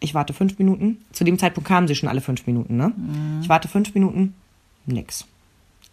Ich 0.00 0.14
warte 0.14 0.32
fünf 0.32 0.58
Minuten. 0.58 1.04
Zu 1.12 1.24
dem 1.24 1.38
Zeitpunkt 1.38 1.68
kamen 1.68 1.88
sie 1.88 1.94
schon 1.94 2.08
alle 2.08 2.20
fünf 2.20 2.46
Minuten, 2.46 2.76
ne? 2.76 2.92
Mhm. 2.96 3.40
Ich 3.42 3.48
warte 3.48 3.68
fünf 3.68 3.94
Minuten, 3.94 4.34
nix. 4.86 5.26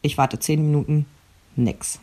Ich 0.01 0.17
warte 0.17 0.39
zehn 0.39 0.61
Minuten, 0.61 1.05
nix. 1.55 1.99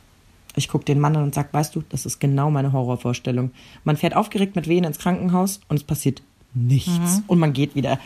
Ich 0.55 0.69
gucke 0.69 0.85
den 0.85 1.01
Mann 1.01 1.17
an 1.17 1.23
und 1.23 1.35
sag, 1.35 1.53
weißt 1.55 1.75
du, 1.75 1.83
das 1.89 2.05
ist 2.05 2.19
genau 2.19 2.51
meine 2.51 2.73
Horrorvorstellung. 2.73 3.53
Man 3.85 3.97
fährt 3.97 4.15
aufgeregt 4.15 4.57
mit 4.57 4.69
Wehen 4.69 4.85
ins 4.85 4.99
Krankenhaus 4.99 5.61
und 5.69 5.77
es 5.77 5.85
passiert 5.85 6.23
nichts. 6.53 7.23
Und 7.27 7.39
man 7.39 7.53
geht 7.53 7.75
wieder. 7.75 7.99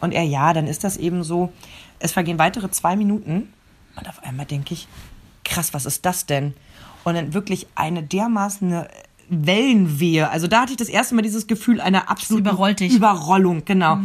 Und 0.00 0.12
er, 0.12 0.24
ja, 0.24 0.52
dann 0.52 0.66
ist 0.66 0.84
das 0.84 0.96
eben 0.96 1.22
so. 1.24 1.52
Es 1.98 2.12
vergehen 2.12 2.38
weitere 2.38 2.70
zwei 2.70 2.94
Minuten 2.96 3.48
und 3.96 4.08
auf 4.08 4.22
einmal 4.22 4.46
denke 4.46 4.74
ich, 4.74 4.86
krass, 5.44 5.74
was 5.74 5.86
ist 5.86 6.04
das 6.04 6.26
denn? 6.26 6.54
Und 7.04 7.14
dann 7.14 7.34
wirklich 7.34 7.66
eine 7.74 8.02
dermaßen 8.02 8.84
Wellenwehe. 9.28 10.30
Also 10.30 10.46
da 10.46 10.62
hatte 10.62 10.72
ich 10.72 10.76
das 10.78 10.88
erste 10.88 11.14
Mal 11.14 11.22
dieses 11.22 11.46
Gefühl 11.46 11.80
einer 11.80 12.10
absoluten. 12.10 12.48
Überrollung, 12.96 13.64
genau. 13.64 13.98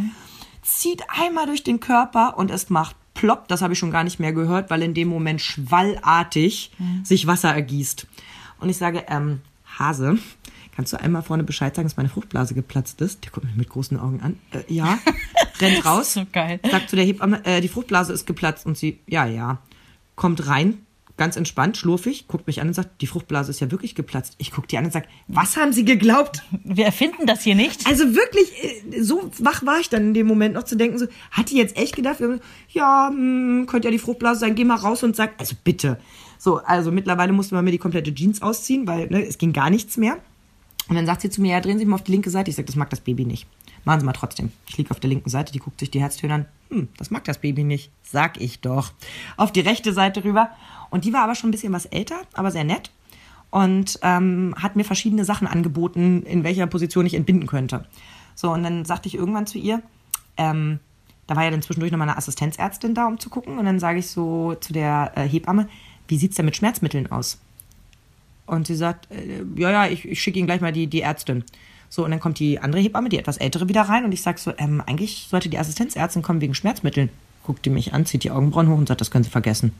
Zieht 0.62 1.02
einmal 1.08 1.46
durch 1.46 1.62
den 1.62 1.80
Körper 1.80 2.38
und 2.38 2.50
es 2.50 2.70
macht 2.70 2.96
plopp, 3.14 3.48
das 3.48 3.62
habe 3.62 3.72
ich 3.72 3.78
schon 3.78 3.90
gar 3.90 4.04
nicht 4.04 4.18
mehr 4.18 4.32
gehört, 4.32 4.70
weil 4.70 4.82
in 4.82 4.94
dem 4.94 5.08
Moment 5.08 5.40
schwallartig 5.40 6.72
sich 7.04 7.26
Wasser 7.26 7.54
ergießt. 7.54 8.06
Und 8.60 8.68
ich 8.68 8.76
sage, 8.76 9.04
ähm, 9.08 9.40
Hase, 9.78 10.18
kannst 10.74 10.92
du 10.92 11.00
einmal 11.00 11.22
vorne 11.22 11.44
Bescheid 11.44 11.74
sagen, 11.74 11.88
dass 11.88 11.96
meine 11.96 12.08
Fruchtblase 12.08 12.54
geplatzt 12.54 13.00
ist? 13.00 13.24
Der 13.24 13.30
guckt 13.30 13.46
mich 13.46 13.56
mit 13.56 13.68
großen 13.68 13.98
Augen 13.98 14.20
an. 14.20 14.38
Äh, 14.52 14.72
ja, 14.72 14.98
rennt 15.60 15.84
raus. 15.84 16.14
so 16.14 16.24
geil. 16.30 16.60
Sagt 16.68 16.90
zu 16.90 16.96
der 16.96 17.04
Hebamme, 17.04 17.44
äh, 17.44 17.60
die 17.60 17.68
Fruchtblase 17.68 18.12
ist 18.12 18.26
geplatzt 18.26 18.66
und 18.66 18.76
sie, 18.76 18.98
ja, 19.06 19.26
ja, 19.26 19.58
kommt 20.16 20.46
rein, 20.46 20.78
ganz 21.16 21.36
entspannt, 21.36 21.76
schlurfig, 21.76 22.26
guckt 22.26 22.46
mich 22.46 22.60
an 22.60 22.68
und 22.68 22.74
sagt, 22.74 23.00
die 23.00 23.06
Fruchtblase 23.06 23.50
ist 23.50 23.60
ja 23.60 23.70
wirklich 23.70 23.94
geplatzt. 23.94 24.34
Ich 24.38 24.50
gucke 24.50 24.66
die 24.66 24.76
an 24.78 24.84
und 24.84 24.92
sage, 24.92 25.06
was 25.28 25.56
haben 25.56 25.72
Sie 25.72 25.84
geglaubt? 25.84 26.42
Wir 26.64 26.86
erfinden 26.86 27.26
das 27.26 27.42
hier 27.42 27.54
nicht. 27.54 27.86
Also 27.86 28.14
wirklich, 28.14 28.52
äh, 28.92 29.00
so 29.00 29.30
wach 29.38 29.64
war 29.64 29.78
ich 29.78 29.88
dann 29.88 30.08
in 30.08 30.14
dem 30.14 30.26
Moment 30.26 30.54
noch 30.54 30.64
zu 30.64 30.76
denken, 30.76 30.98
so, 30.98 31.06
hat 31.30 31.50
die 31.50 31.56
jetzt 31.56 31.76
echt 31.76 31.94
gedacht, 31.94 32.18
ja, 32.70 33.08
hm, 33.10 33.66
könnte 33.68 33.88
ja 33.88 33.92
die 33.92 33.98
Fruchtblase 33.98 34.40
sein, 34.40 34.54
geh 34.54 34.64
mal 34.64 34.76
raus 34.76 35.02
und 35.02 35.14
sag, 35.14 35.34
also 35.38 35.54
bitte. 35.62 35.98
So, 36.38 36.58
also 36.58 36.90
mittlerweile 36.90 37.32
musste 37.32 37.54
man 37.54 37.64
mir 37.64 37.70
die 37.70 37.78
komplette 37.78 38.14
Jeans 38.14 38.42
ausziehen, 38.42 38.86
weil 38.86 39.06
ne, 39.06 39.24
es 39.24 39.38
ging 39.38 39.52
gar 39.52 39.70
nichts 39.70 39.96
mehr. 39.96 40.18
Und 40.88 40.96
dann 40.96 41.06
sagt 41.06 41.22
sie 41.22 41.30
zu 41.30 41.40
mir, 41.40 41.52
ja, 41.52 41.60
drehen 41.60 41.74
Sie 41.74 41.80
sich 41.80 41.88
mal 41.88 41.94
auf 41.94 42.04
die 42.04 42.12
linke 42.12 42.28
Seite. 42.28 42.50
Ich 42.50 42.56
sage, 42.56 42.66
das 42.66 42.76
mag 42.76 42.90
das 42.90 43.00
Baby 43.00 43.24
nicht. 43.24 43.46
Machen 43.84 44.00
Sie 44.00 44.06
mal 44.06 44.12
trotzdem. 44.12 44.52
Ich 44.68 44.76
liege 44.76 44.90
auf 44.90 45.00
der 45.00 45.08
linken 45.08 45.30
Seite, 45.30 45.52
die 45.52 45.58
guckt 45.58 45.80
sich 45.80 45.90
die 45.90 46.00
Herztöne 46.00 46.34
an. 46.34 46.46
Hm, 46.74 46.88
das 46.96 47.12
mag 47.12 47.22
das 47.22 47.38
Baby 47.38 47.62
nicht. 47.62 47.92
Sag 48.02 48.40
ich 48.40 48.60
doch. 48.60 48.92
Auf 49.36 49.52
die 49.52 49.60
rechte 49.60 49.92
Seite 49.92 50.24
rüber. 50.24 50.50
Und 50.90 51.04
die 51.04 51.12
war 51.12 51.22
aber 51.22 51.36
schon 51.36 51.48
ein 51.48 51.52
bisschen 51.52 51.72
was 51.72 51.86
älter, 51.86 52.16
aber 52.32 52.50
sehr 52.50 52.64
nett. 52.64 52.90
Und 53.50 54.00
ähm, 54.02 54.54
hat 54.58 54.74
mir 54.74 54.84
verschiedene 54.84 55.24
Sachen 55.24 55.46
angeboten, 55.46 56.22
in 56.24 56.42
welcher 56.42 56.66
Position 56.66 57.06
ich 57.06 57.14
entbinden 57.14 57.46
könnte. 57.46 57.86
So, 58.34 58.50
und 58.52 58.64
dann 58.64 58.84
sagte 58.84 59.06
ich 59.06 59.14
irgendwann 59.14 59.46
zu 59.46 59.58
ihr, 59.58 59.82
ähm, 60.36 60.80
da 61.28 61.36
war 61.36 61.44
ja 61.44 61.52
dann 61.52 61.62
zwischendurch 61.62 61.92
noch 61.92 61.98
mal 61.98 62.08
eine 62.08 62.16
Assistenzärztin 62.16 62.94
da, 62.94 63.06
um 63.06 63.20
zu 63.20 63.30
gucken. 63.30 63.58
Und 63.58 63.66
dann 63.66 63.78
sage 63.78 64.00
ich 64.00 64.08
so 64.08 64.56
zu 64.56 64.72
der 64.72 65.12
äh, 65.14 65.28
Hebamme, 65.28 65.68
wie 66.08 66.18
sieht's 66.18 66.34
denn 66.34 66.44
mit 66.44 66.56
Schmerzmitteln 66.56 67.12
aus? 67.12 67.40
Und 68.46 68.66
sie 68.66 68.74
sagt, 68.74 69.10
äh, 69.12 69.44
ja, 69.56 69.70
ja, 69.70 69.86
ich, 69.86 70.04
ich 70.04 70.20
schicke 70.20 70.40
Ihnen 70.40 70.46
gleich 70.46 70.60
mal 70.60 70.72
die, 70.72 70.88
die 70.88 71.02
Ärztin. 71.02 71.44
So, 71.94 72.04
und 72.04 72.10
dann 72.10 72.18
kommt 72.18 72.40
die 72.40 72.58
andere 72.58 72.82
Hebamme, 72.82 73.08
die 73.08 73.18
etwas 73.18 73.36
ältere, 73.36 73.68
wieder 73.68 73.82
rein. 73.82 74.04
Und 74.04 74.10
ich 74.10 74.20
sag 74.20 74.40
so, 74.40 74.52
ähm, 74.58 74.82
eigentlich 74.84 75.28
sollte 75.30 75.48
die 75.48 75.60
Assistenzärztin 75.60 76.22
kommen 76.22 76.40
wegen 76.40 76.52
Schmerzmitteln. 76.52 77.08
Guckt 77.44 77.64
die 77.64 77.70
mich 77.70 77.94
an, 77.94 78.04
zieht 78.04 78.24
die 78.24 78.32
Augenbrauen 78.32 78.68
hoch 78.68 78.76
und 78.76 78.88
sagt, 78.88 79.00
das 79.00 79.12
können 79.12 79.22
Sie 79.22 79.30
vergessen. 79.30 79.70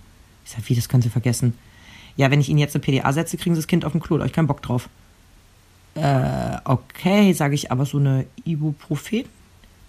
Ich 0.44 0.52
sag, 0.52 0.68
wie, 0.68 0.76
das 0.76 0.88
können 0.88 1.02
Sie 1.02 1.08
vergessen? 1.08 1.54
Ja, 2.16 2.30
wenn 2.30 2.40
ich 2.40 2.48
Ihnen 2.48 2.60
jetzt 2.60 2.76
eine 2.76 2.82
PDA 2.84 3.12
setze, 3.12 3.36
kriegen 3.36 3.56
Sie 3.56 3.58
das 3.58 3.66
Kind 3.66 3.84
auf 3.84 3.90
den 3.90 4.00
Klo, 4.00 4.16
da 4.16 4.22
hab 4.22 4.28
ich 4.28 4.32
keinen 4.32 4.46
Bock 4.46 4.62
drauf. 4.62 4.88
Äh, 5.96 6.58
okay, 6.62 7.32
sage 7.32 7.56
ich, 7.56 7.72
aber 7.72 7.84
so 7.84 7.98
eine 7.98 8.26
Ibuprofen? 8.44 9.24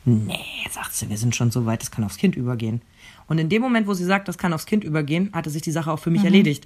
Nee, 0.06 0.40
sagt 0.72 0.96
sie, 0.96 1.08
wir 1.12 1.20
sind 1.20 1.36
schon 1.36 1.52
so 1.52 1.68
weit, 1.68 1.84
das 1.84 1.92
kann 1.92 2.04
aufs 2.04 2.18
Kind 2.18 2.36
übergehen. 2.36 2.82
Und 3.28 3.38
in 3.38 3.50
dem 3.50 3.62
Moment, 3.62 3.86
wo 3.86 3.94
sie 3.94 4.04
sagt, 4.04 4.28
das 4.28 4.40
kann 4.40 4.52
aufs 4.52 4.66
Kind 4.66 4.84
übergehen, 4.84 5.30
hatte 5.32 5.52
sich 5.52 5.62
die 5.62 5.72
Sache 5.72 5.92
auch 5.92 6.00
für 6.00 6.10
mich 6.10 6.24
erledigt. 6.24 6.66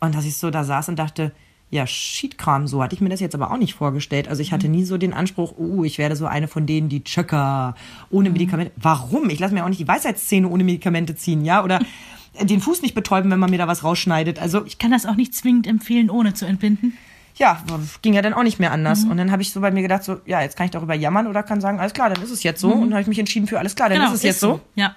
Und 0.00 0.14
dass 0.14 0.24
ich 0.24 0.38
so 0.38 0.50
da 0.50 0.64
saß 0.64 0.88
und 0.88 0.98
dachte, 0.98 1.32
ja, 1.68 1.86
Sheetkram, 1.86 2.68
so 2.68 2.82
hatte 2.82 2.94
ich 2.94 3.00
mir 3.00 3.08
das 3.08 3.20
jetzt 3.20 3.34
aber 3.34 3.50
auch 3.50 3.56
nicht 3.56 3.74
vorgestellt. 3.74 4.28
Also 4.28 4.40
ich 4.40 4.52
hatte 4.52 4.68
nie 4.68 4.84
so 4.84 4.98
den 4.98 5.12
Anspruch, 5.12 5.58
uh, 5.58 5.84
ich 5.84 5.98
werde 5.98 6.14
so 6.14 6.26
eine 6.26 6.46
von 6.46 6.64
denen, 6.66 6.88
die 6.88 7.02
Chöcker, 7.02 7.74
ohne 8.10 8.30
Medikamente. 8.30 8.72
Warum? 8.76 9.28
Ich 9.30 9.40
lasse 9.40 9.52
mir 9.52 9.64
auch 9.64 9.68
nicht 9.68 9.80
die 9.80 9.88
Weisheitszähne 9.88 10.48
ohne 10.48 10.62
Medikamente 10.62 11.16
ziehen, 11.16 11.44
ja? 11.44 11.64
Oder 11.64 11.80
den 12.40 12.60
Fuß 12.60 12.82
nicht 12.82 12.94
betäuben, 12.94 13.30
wenn 13.30 13.40
man 13.40 13.50
mir 13.50 13.58
da 13.58 13.66
was 13.66 13.82
rausschneidet. 13.82 14.38
Also 14.38 14.64
Ich 14.64 14.78
kann 14.78 14.92
das 14.92 15.06
auch 15.06 15.16
nicht 15.16 15.34
zwingend 15.34 15.66
empfehlen, 15.66 16.08
ohne 16.08 16.34
zu 16.34 16.46
entbinden. 16.46 16.96
ja, 17.34 17.60
ging 18.00 18.14
ja 18.14 18.22
dann 18.22 18.34
auch 18.34 18.44
nicht 18.44 18.60
mehr 18.60 18.70
anders. 18.70 19.04
Und 19.04 19.16
dann 19.16 19.32
habe 19.32 19.42
ich 19.42 19.52
so 19.52 19.60
bei 19.60 19.72
mir 19.72 19.82
gedacht, 19.82 20.04
so, 20.04 20.20
ja, 20.24 20.42
jetzt 20.42 20.56
kann 20.56 20.66
ich 20.66 20.70
darüber 20.70 20.94
jammern 20.94 21.26
oder 21.26 21.42
kann 21.42 21.60
sagen, 21.60 21.80
alles 21.80 21.94
klar, 21.94 22.10
dann 22.10 22.22
ist 22.22 22.30
es 22.30 22.44
jetzt 22.44 22.60
so. 22.60 22.70
Und 22.70 22.82
dann 22.82 22.92
habe 22.92 23.02
ich 23.02 23.08
mich 23.08 23.18
entschieden 23.18 23.48
für 23.48 23.58
alles 23.58 23.74
klar, 23.74 23.88
dann 23.88 24.02
ist 24.02 24.12
es 24.12 24.22
jetzt 24.22 24.40
so. 24.40 24.60
Ja. 24.76 24.94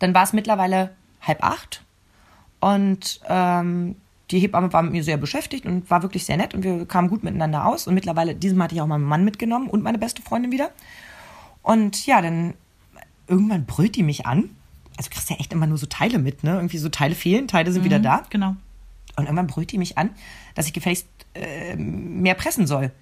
Dann 0.00 0.12
war 0.12 0.24
es 0.24 0.32
mittlerweile 0.32 0.90
halb 1.22 1.42
acht 1.42 1.84
und 2.60 3.20
ähm, 3.28 3.96
die 4.30 4.40
Hebamme 4.40 4.72
war 4.72 4.82
mit 4.82 4.92
mir 4.92 5.04
sehr 5.04 5.16
beschäftigt 5.16 5.64
und 5.64 5.90
war 5.90 6.02
wirklich 6.02 6.24
sehr 6.24 6.36
nett 6.36 6.54
und 6.54 6.62
wir 6.62 6.86
kamen 6.86 7.08
gut 7.08 7.24
miteinander 7.24 7.66
aus. 7.66 7.86
Und 7.86 7.94
mittlerweile, 7.94 8.34
diesem 8.34 8.62
hatte 8.62 8.74
ich 8.74 8.80
auch 8.80 8.86
meinen 8.86 9.04
Mann 9.04 9.24
mitgenommen 9.24 9.68
und 9.68 9.82
meine 9.82 9.98
beste 9.98 10.22
Freundin 10.22 10.52
wieder. 10.52 10.70
Und 11.62 12.06
ja, 12.06 12.20
dann 12.20 12.54
irgendwann 13.26 13.64
brüllt 13.64 13.96
die 13.96 14.02
mich 14.02 14.26
an. 14.26 14.50
Also 14.96 15.08
du 15.08 15.14
kriegst 15.14 15.30
ja 15.30 15.36
echt 15.36 15.52
immer 15.52 15.66
nur 15.66 15.78
so 15.78 15.86
Teile 15.86 16.18
mit, 16.18 16.44
ne? 16.44 16.54
Irgendwie 16.54 16.78
so 16.78 16.88
Teile 16.88 17.14
fehlen, 17.14 17.48
Teile 17.48 17.72
sind 17.72 17.84
wieder 17.84 17.98
da. 18.00 18.22
Genau. 18.30 18.56
Und 19.16 19.24
irgendwann 19.24 19.46
brüllt 19.46 19.72
die 19.72 19.78
mich 19.78 19.96
an, 19.96 20.10
dass 20.54 20.66
ich 20.66 20.72
gefälligst 20.72 21.06
äh, 21.34 21.76
mehr 21.76 22.34
pressen 22.34 22.66
soll. 22.66 22.92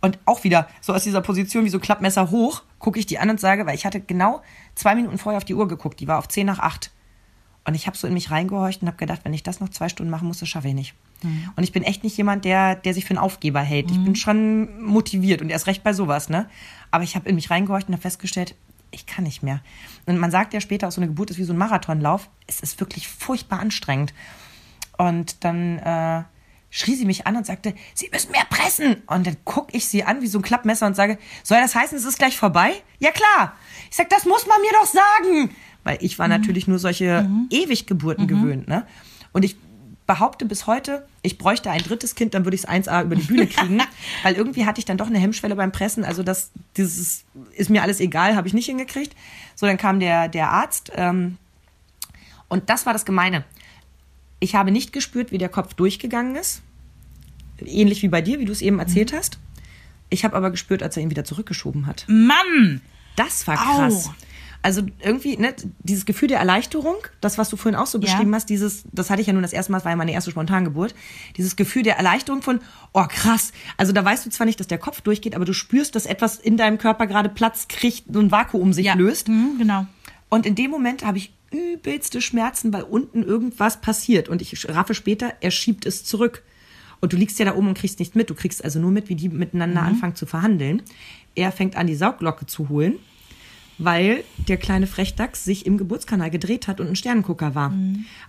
Und 0.00 0.18
auch 0.24 0.44
wieder 0.44 0.68
so 0.80 0.94
aus 0.94 1.04
dieser 1.04 1.20
Position 1.20 1.64
wie 1.64 1.68
so 1.68 1.78
Klappmesser 1.78 2.30
hoch, 2.30 2.62
gucke 2.78 2.98
ich 2.98 3.06
die 3.06 3.18
an 3.18 3.28
und 3.28 3.38
sage, 3.38 3.66
weil 3.66 3.74
ich 3.74 3.84
hatte 3.84 4.00
genau 4.00 4.42
zwei 4.74 4.94
Minuten 4.94 5.18
vorher 5.18 5.36
auf 5.36 5.44
die 5.44 5.54
Uhr 5.54 5.68
geguckt, 5.68 6.00
die 6.00 6.08
war 6.08 6.18
auf 6.18 6.28
10 6.28 6.46
nach 6.46 6.58
8. 6.58 6.90
Und 7.64 7.74
ich 7.74 7.86
habe 7.86 7.96
so 7.96 8.06
in 8.06 8.14
mich 8.14 8.30
reingehorcht 8.30 8.82
und 8.82 8.88
habe 8.88 8.96
gedacht, 8.96 9.20
wenn 9.24 9.34
ich 9.34 9.42
das 9.42 9.60
noch 9.60 9.68
zwei 9.68 9.88
Stunden 9.88 10.10
machen 10.10 10.26
muss, 10.26 10.38
das 10.38 10.48
schaffe 10.48 10.68
ich 10.68 10.74
nicht. 10.74 10.94
Und 11.56 11.62
ich 11.62 11.72
bin 11.72 11.82
echt 11.82 12.02
nicht 12.02 12.16
jemand, 12.16 12.46
der, 12.46 12.74
der 12.74 12.94
sich 12.94 13.04
für 13.04 13.10
einen 13.10 13.18
Aufgeber 13.18 13.60
hält. 13.60 13.90
Ich 13.90 14.02
bin 14.02 14.16
schon 14.16 14.82
motiviert 14.82 15.42
und 15.42 15.50
erst 15.50 15.66
recht 15.66 15.82
bei 15.82 15.92
sowas, 15.92 16.30
ne? 16.30 16.48
Aber 16.90 17.04
ich 17.04 17.14
habe 17.14 17.28
in 17.28 17.34
mich 17.34 17.50
reingehorcht 17.50 17.88
und 17.88 17.94
habe 17.94 18.02
festgestellt, 18.02 18.54
ich 18.90 19.06
kann 19.06 19.24
nicht 19.24 19.42
mehr. 19.42 19.60
Und 20.06 20.18
man 20.18 20.30
sagt 20.30 20.54
ja 20.54 20.60
später, 20.60 20.88
auch 20.88 20.92
so 20.92 21.00
eine 21.00 21.08
Geburt 21.08 21.30
ist 21.30 21.38
wie 21.38 21.44
so 21.44 21.52
ein 21.52 21.58
Marathonlauf. 21.58 22.30
Es 22.46 22.60
ist 22.60 22.80
wirklich 22.80 23.06
furchtbar 23.06 23.60
anstrengend. 23.60 24.14
Und 24.96 25.44
dann 25.44 25.78
äh, 25.78 26.24
schrie 26.70 26.94
sie 26.94 27.04
mich 27.04 27.26
an 27.26 27.36
und 27.36 27.46
sagte, 27.46 27.74
Sie 27.94 28.08
müssen 28.12 28.32
mehr 28.32 28.46
pressen. 28.48 29.02
Und 29.06 29.26
dann 29.26 29.36
gucke 29.44 29.76
ich 29.76 29.86
sie 29.86 30.04
an 30.04 30.22
wie 30.22 30.26
so 30.26 30.38
ein 30.38 30.42
Klappmesser 30.42 30.86
und 30.86 30.94
sage, 30.96 31.18
soll 31.42 31.60
das 31.60 31.74
heißen, 31.74 31.98
es 31.98 32.04
ist 32.04 32.18
gleich 32.18 32.36
vorbei? 32.36 32.72
Ja 32.98 33.10
klar. 33.10 33.56
Ich 33.90 33.96
sag, 33.96 34.08
das 34.08 34.24
muss 34.24 34.46
man 34.46 34.60
mir 34.60 34.72
doch 34.72 34.86
sagen. 34.86 35.54
Weil 35.84 35.98
ich 36.00 36.18
war 36.18 36.28
natürlich 36.28 36.68
nur 36.68 36.78
solche 36.78 37.28
Ewiggeburten 37.50 38.26
gewöhnt. 38.26 38.68
Ne? 38.68 38.86
Und 39.32 39.44
ich 39.44 39.56
behaupte 40.06 40.44
bis 40.44 40.66
heute, 40.66 41.06
ich 41.22 41.38
bräuchte 41.38 41.70
ein 41.70 41.82
drittes 41.82 42.16
Kind, 42.16 42.34
dann 42.34 42.44
würde 42.44 42.56
ich 42.56 42.64
es 42.64 42.68
1A 42.68 43.04
über 43.04 43.14
die 43.14 43.22
Bühne 43.22 43.46
kriegen. 43.46 43.80
weil 44.24 44.34
irgendwie 44.34 44.66
hatte 44.66 44.80
ich 44.80 44.84
dann 44.84 44.98
doch 44.98 45.06
eine 45.06 45.18
Hemmschwelle 45.18 45.54
beim 45.54 45.70
Pressen. 45.70 46.04
Also 46.04 46.24
das 46.24 46.50
dieses 46.76 47.24
ist 47.56 47.70
mir 47.70 47.82
alles 47.82 48.00
egal, 48.00 48.34
habe 48.34 48.48
ich 48.48 48.54
nicht 48.54 48.66
hingekriegt. 48.66 49.14
So, 49.54 49.66
dann 49.66 49.76
kam 49.76 50.00
der, 50.00 50.28
der 50.28 50.50
Arzt. 50.50 50.90
Ähm, 50.96 51.38
und 52.48 52.68
das 52.68 52.86
war 52.86 52.92
das 52.92 53.04
Gemeine. 53.04 53.44
Ich 54.40 54.56
habe 54.56 54.72
nicht 54.72 54.92
gespürt, 54.92 55.30
wie 55.30 55.38
der 55.38 55.48
Kopf 55.48 55.74
durchgegangen 55.74 56.34
ist. 56.34 56.62
Ähnlich 57.64 58.02
wie 58.02 58.08
bei 58.08 58.20
dir, 58.20 58.40
wie 58.40 58.46
du 58.46 58.52
es 58.52 58.62
eben 58.62 58.80
erzählt 58.80 59.12
hast. 59.12 59.38
Ich 60.08 60.24
habe 60.24 60.36
aber 60.36 60.50
gespürt, 60.50 60.82
als 60.82 60.96
er 60.96 61.04
ihn 61.04 61.10
wieder 61.10 61.24
zurückgeschoben 61.24 61.86
hat. 61.86 62.04
Mann! 62.08 62.80
Das 63.14 63.46
war 63.46 63.56
krass. 63.56 64.08
Au. 64.08 64.14
Also 64.62 64.82
irgendwie, 65.02 65.36
ne, 65.38 65.54
dieses 65.78 66.04
Gefühl 66.04 66.28
der 66.28 66.38
Erleichterung, 66.38 66.96
das, 67.22 67.38
was 67.38 67.48
du 67.48 67.56
vorhin 67.56 67.78
auch 67.80 67.86
so 67.86 67.98
Ja. 67.98 68.02
beschrieben 68.02 68.34
hast, 68.34 68.50
dieses, 68.50 68.84
das 68.92 69.08
hatte 69.08 69.22
ich 69.22 69.26
ja 69.26 69.32
nun 69.32 69.42
das 69.42 69.54
erste 69.54 69.72
Mal, 69.72 69.78
das 69.78 69.84
war 69.86 69.92
ja 69.92 69.96
meine 69.96 70.12
erste 70.12 70.30
Spontangeburt, 70.30 70.94
dieses 71.38 71.56
Gefühl 71.56 71.82
der 71.82 71.96
Erleichterung 71.96 72.42
von, 72.42 72.60
oh 72.92 73.04
krass, 73.08 73.52
also 73.78 73.92
da 73.92 74.04
weißt 74.04 74.26
du 74.26 74.30
zwar 74.30 74.46
nicht, 74.46 74.60
dass 74.60 74.66
der 74.66 74.76
Kopf 74.78 75.00
durchgeht, 75.00 75.34
aber 75.34 75.46
du 75.46 75.54
spürst, 75.54 75.94
dass 75.96 76.04
etwas 76.04 76.36
in 76.38 76.58
deinem 76.58 76.76
Körper 76.76 77.06
gerade 77.06 77.30
Platz 77.30 77.68
kriegt, 77.68 78.04
so 78.12 78.20
ein 78.20 78.30
Vakuum 78.30 78.72
sich 78.74 78.92
löst. 78.94 79.28
Mhm, 79.28 79.56
genau. 79.58 79.86
Und 80.28 80.44
in 80.44 80.54
dem 80.54 80.70
Moment 80.70 81.04
habe 81.06 81.16
ich 81.18 81.32
übelste 81.50 82.20
Schmerzen, 82.20 82.72
weil 82.72 82.82
unten 82.82 83.22
irgendwas 83.22 83.80
passiert. 83.80 84.28
Und 84.28 84.42
ich 84.42 84.68
raffe 84.68 84.94
später, 84.94 85.32
er 85.40 85.50
schiebt 85.50 85.86
es 85.86 86.04
zurück. 86.04 86.42
Und 87.00 87.12
du 87.12 87.16
liegst 87.16 87.38
ja 87.38 87.46
da 87.46 87.56
oben 87.56 87.68
und 87.68 87.78
kriegst 87.78 87.98
nicht 87.98 88.14
mit. 88.14 88.30
Du 88.30 88.34
kriegst 88.34 88.62
also 88.62 88.78
nur 88.78 88.90
mit, 88.90 89.08
wie 89.08 89.14
die 89.16 89.28
miteinander 89.30 89.82
anfangen 89.82 90.14
zu 90.14 90.26
verhandeln. 90.26 90.82
Er 91.34 91.50
fängt 91.50 91.74
an, 91.76 91.86
die 91.86 91.94
Saugglocke 91.94 92.46
zu 92.46 92.68
holen, 92.68 92.96
weil 93.80 94.24
der 94.48 94.56
kleine 94.56 94.86
Frechdachs 94.86 95.44
sich 95.44 95.66
im 95.66 95.78
Geburtskanal 95.78 96.30
gedreht 96.30 96.68
hat 96.68 96.80
und 96.80 96.88
ein 96.88 96.96
Sternengucker 96.96 97.54
war. 97.54 97.74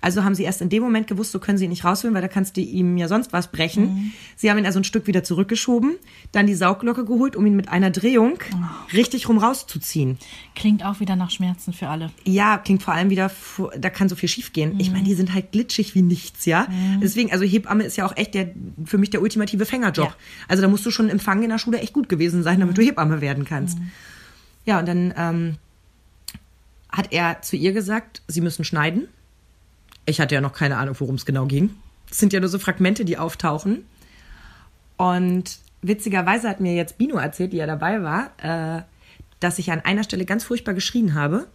Also 0.01 0.24
haben 0.24 0.34
sie 0.36 0.43
erst 0.43 0.62
in 0.62 0.70
dem 0.70 0.81
Moment 0.81 1.08
gewusst, 1.08 1.31
so 1.31 1.39
können 1.39 1.58
sie 1.58 1.65
ihn 1.65 1.70
nicht 1.70 1.84
rausholen, 1.86 2.13
weil 2.13 2.22
da 2.22 2.27
kannst 2.27 2.58
du 2.58 2.62
ihm 2.62 2.98
ja 2.98 3.08
sonst 3.08 3.34
was 3.34 3.51
brechen. 3.51 4.13
Sie 4.36 4.50
haben 4.50 4.58
ihn 4.58 4.65
also 4.65 4.79
ein 4.79 4.84
Stück 4.84 5.08
wieder 5.08 5.24
zurückgeschoben, 5.24 5.96
dann 6.31 6.48
die 6.48 6.55
Saugglocke 6.55 7.05
geholt, 7.05 7.36
um 7.36 7.46
ihn 7.46 7.55
mit 7.55 7.70
einer 7.70 7.91
Drehung 7.91 8.39
richtig 8.93 9.29
rum 9.29 9.38
rauszuziehen. 9.38 10.17
Klingt 10.55 10.86
auch 10.86 11.00
wieder 11.00 11.15
nach 11.15 11.31
Schmerzen 11.31 11.74
für 11.74 11.88
alle. 11.88 12.12
Ja, 12.25 12.58
klingt 12.58 12.84
vor 12.84 12.93
allem 12.93 13.10
wieder, 13.10 13.31
da 13.77 13.89
kann 13.89 14.10
so 14.10 14.15
viel 14.15 14.29
schiefgehen. 14.29 14.79
Ich 14.79 14.91
meine, 14.91 15.03
die 15.03 15.13
sind 15.13 15.34
halt 15.34 15.51
glitschig 15.51 15.96
wie 15.96 16.01
nichts, 16.01 16.46
ja. 16.46 16.67
Deswegen, 17.01 17.31
also 17.31 17.46
Hebamme 17.46 17.84
ist 17.84 17.98
ja 17.98 18.05
auch 18.05 18.15
echt 18.15 18.34
der, 18.34 18.51
für 18.86 18.98
mich 18.98 19.10
der 19.10 19.22
ultimative 19.22 19.65
Fängerjob. 19.65 20.08
Ja. 20.08 20.15
Also 20.48 20.62
da 20.62 20.67
musst 20.70 20.86
du 20.86 20.91
schon 20.91 21.05
im 21.05 21.22
Empfang 21.22 21.43
in 21.43 21.50
der 21.50 21.60
Schule 21.60 21.79
echt 21.79 21.93
gut 21.93 22.10
gewesen 22.10 22.41
sein, 22.41 22.60
damit 22.60 22.77
du 22.77 22.81
Hebamme 22.81 23.22
werden 23.22 23.46
kannst. 23.46 23.77
Ja, 24.65 24.80
und 24.80 24.88
dann 24.88 25.13
ähm, 25.18 25.58
hat 26.89 27.12
er 27.12 27.41
zu 27.41 27.56
ihr 27.56 27.74
gesagt, 27.74 28.22
sie 28.27 28.41
müssen 28.41 28.63
schneiden. 28.63 29.08
Ich 30.06 30.20
hatte 30.20 30.36
ja 30.36 30.41
noch 30.41 30.53
keine 30.53 30.77
Ahnung, 30.77 30.96
worum 31.00 31.15
es 31.15 31.25
genau 31.25 31.46
ging. 31.46 31.72
Das 32.10 32.20
sind 32.20 32.34
ja 32.34 32.39
nur 32.39 32.50
so 32.50 32.60
Fragmente, 32.60 33.06
die 33.06 33.18
auftauchen. 33.18 33.86
Und 34.98 35.60
witzigerweise 35.82 36.50
hat 36.50 36.60
mir 36.60 36.75
jetzt 36.75 36.98
Bino 36.98 37.18
erzählt, 37.18 37.53
die 37.53 37.58
ja 37.58 37.65
dabei 37.65 38.03
war, 38.03 38.32
äh, 38.41 38.84
dass 39.39 39.58
ich 39.60 39.72
an 39.72 39.80
einer 39.80 40.03
Stelle 40.03 40.25
ganz 40.25 40.44
furchtbar 40.44 40.74
geschrien 40.74 41.13
habe. 41.13 41.48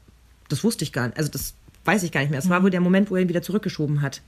Das 0.48 0.64
wusste 0.64 0.84
ich 0.84 0.92
gar 0.92 1.06
nicht. 1.06 1.18
Also 1.18 1.30
das 1.30 1.54
weiß 1.84 2.02
ich 2.02 2.12
gar 2.12 2.20
nicht 2.20 2.30
mehr. 2.30 2.38
Es 2.40 2.48
war 2.48 2.62
wohl 2.62 2.70
der 2.70 2.80
Moment, 2.80 3.10
wo 3.10 3.16
er 3.16 3.22
ihn 3.22 3.28
wieder 3.28 3.42
zurückgeschoben 3.42 4.02
hat. 4.02 4.22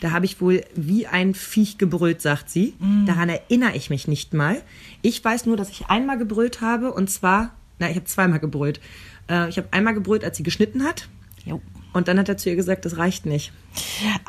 Da 0.00 0.10
habe 0.10 0.24
ich 0.24 0.40
wohl 0.40 0.64
wie 0.74 1.06
ein 1.06 1.34
Viech 1.34 1.78
gebrüllt, 1.78 2.20
sagt 2.20 2.50
sie. 2.50 2.74
Daran 3.06 3.28
erinnere 3.28 3.76
ich 3.76 3.90
mich 3.90 4.08
nicht 4.08 4.34
mal. 4.34 4.60
Ich 5.02 5.24
weiß 5.24 5.46
nur, 5.46 5.56
dass 5.56 5.70
ich 5.70 5.86
einmal 5.86 6.18
gebrüllt 6.18 6.60
habe 6.60 6.92
und 6.92 7.08
zwar, 7.10 7.54
na, 7.82 7.90
ich 7.90 7.96
habe 7.96 8.06
zweimal 8.06 8.38
gebrüllt. 8.38 8.80
Äh, 9.28 9.48
ich 9.48 9.58
habe 9.58 9.68
einmal 9.72 9.92
gebrüllt, 9.92 10.24
als 10.24 10.36
sie 10.36 10.44
geschnitten 10.44 10.84
hat. 10.84 11.08
Jo. 11.44 11.60
Und 11.92 12.08
dann 12.08 12.18
hat 12.18 12.28
er 12.28 12.38
zu 12.38 12.48
ihr 12.48 12.56
gesagt, 12.56 12.84
das 12.84 12.96
reicht 12.96 13.26
nicht. 13.26 13.52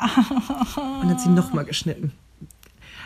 Und 0.76 1.02
dann 1.02 1.10
hat 1.10 1.20
sie 1.20 1.30
nochmal 1.30 1.64
geschnitten. 1.64 2.12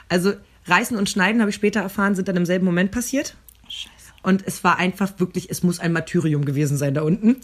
Also 0.08 0.32
Reißen 0.66 0.96
und 0.96 1.08
Schneiden, 1.08 1.40
habe 1.40 1.50
ich 1.50 1.54
später 1.56 1.80
erfahren, 1.80 2.14
sind 2.14 2.28
dann 2.28 2.36
im 2.36 2.46
selben 2.46 2.64
Moment 2.64 2.90
passiert. 2.90 3.36
Scheiße. 3.68 4.12
Und 4.22 4.42
es 4.46 4.64
war 4.64 4.78
einfach 4.78 5.18
wirklich, 5.18 5.50
es 5.50 5.62
muss 5.62 5.80
ein 5.80 5.92
Martyrium 5.92 6.44
gewesen 6.44 6.76
sein 6.76 6.94
da 6.94 7.02
unten. 7.02 7.36